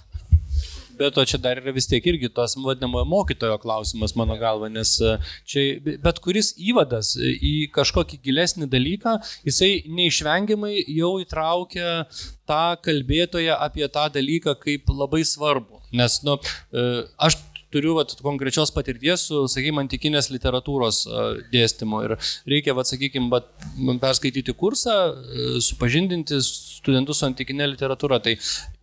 [0.99, 4.97] Bet to čia dar yra vis tiek irgi tos vadinamojo mokytojo klausimas, mano galva, nes
[5.03, 5.17] e,
[5.49, 5.65] čia
[6.05, 9.17] bet kuris įvadas į kažkokį gilesnį dalyką,
[9.49, 12.05] jisai neišvengiamai jau įtraukia
[12.49, 15.83] tą kalbėtoją apie tą dalyką kaip labai svarbu.
[15.95, 16.39] Nes, nu,
[16.75, 16.87] e,
[17.19, 17.39] aš
[17.75, 21.03] turiu vat, konkrečios patirties su, sakykime, antikinės literatūros
[21.53, 22.17] dėstymu ir
[22.51, 23.51] reikia, vat, sakykime, vat,
[24.03, 28.21] perskaityti kursą, e, supažindinti studentus su antikinė literatūra.
[28.25, 28.37] Tai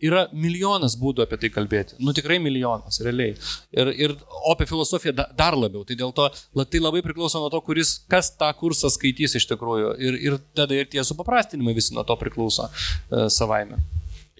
[0.04, 1.98] yra milijonas būdų apie tai kalbėti.
[2.02, 3.36] Nu tikrai milijonas, realiai.
[3.74, 5.86] Ir, ir, o apie filosofiją da, dar labiau.
[5.88, 6.28] Tai dėl to
[6.72, 9.96] tai labai priklauso nuo to, kuris, kas tą kursą skaitys iš tikrųjų.
[10.02, 13.80] Ir, ir tada ir tie supaprastinimai visi nuo to priklauso e, savaime.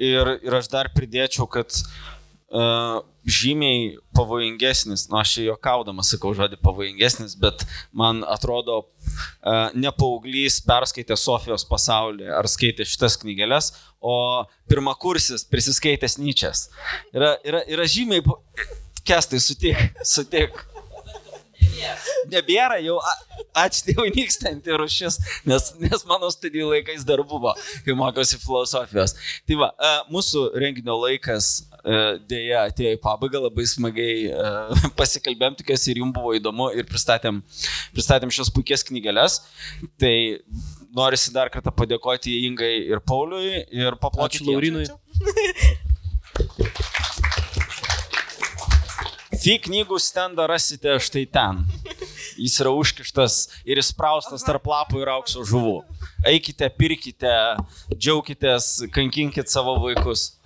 [0.03, 2.22] Ir, ir aš dar pridėčiau, kad uh,
[3.25, 7.65] žymiai pavojingesnis, nu aš čia juokaudamas sakau žodį pavojingesnis, bet
[7.97, 13.73] man atrodo, uh, ne paauglys perskaitė Sofijos pasaulį ar skaitė šitas knygelės,
[14.03, 16.69] o pirmakursis prisiskaitęs Nyčias.
[17.15, 18.25] Yra, yra, yra žymiai...
[19.03, 20.61] Kestai, sutik, sutik.
[22.33, 25.19] Nebėra jau, a- ačiū Dievui, nykstanti rušis,
[25.49, 27.53] nes, nes mano studijų laikais dar buvo,
[27.85, 29.15] kai mokiausi filosofijos.
[29.49, 31.51] Tai va, e, mūsų renginio laikas
[31.83, 32.01] e,
[32.31, 37.43] dėja atėjo į pabaigą, labai smagiai e, pasikalbėjom, tikiuosi ir jums buvo įdomu ir pristatėm,
[37.97, 39.41] pristatėm šios puikias knygelės.
[40.01, 40.15] Tai
[40.95, 44.49] norisi dar kartą padėkoti Ingai ir Pauliui ir paploti Ačiū
[49.43, 51.65] Fi knygų stendą rasite štai ten.
[52.39, 55.81] Jis yra užkištas ir įspraustas tarp lapų ir aukso žuvų.
[56.31, 57.33] eikite, pirkite,
[57.91, 60.39] džiaukitės, kankinkit savo vaikus.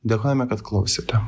[0.00, 1.20] Dėkojame, kad klausėte.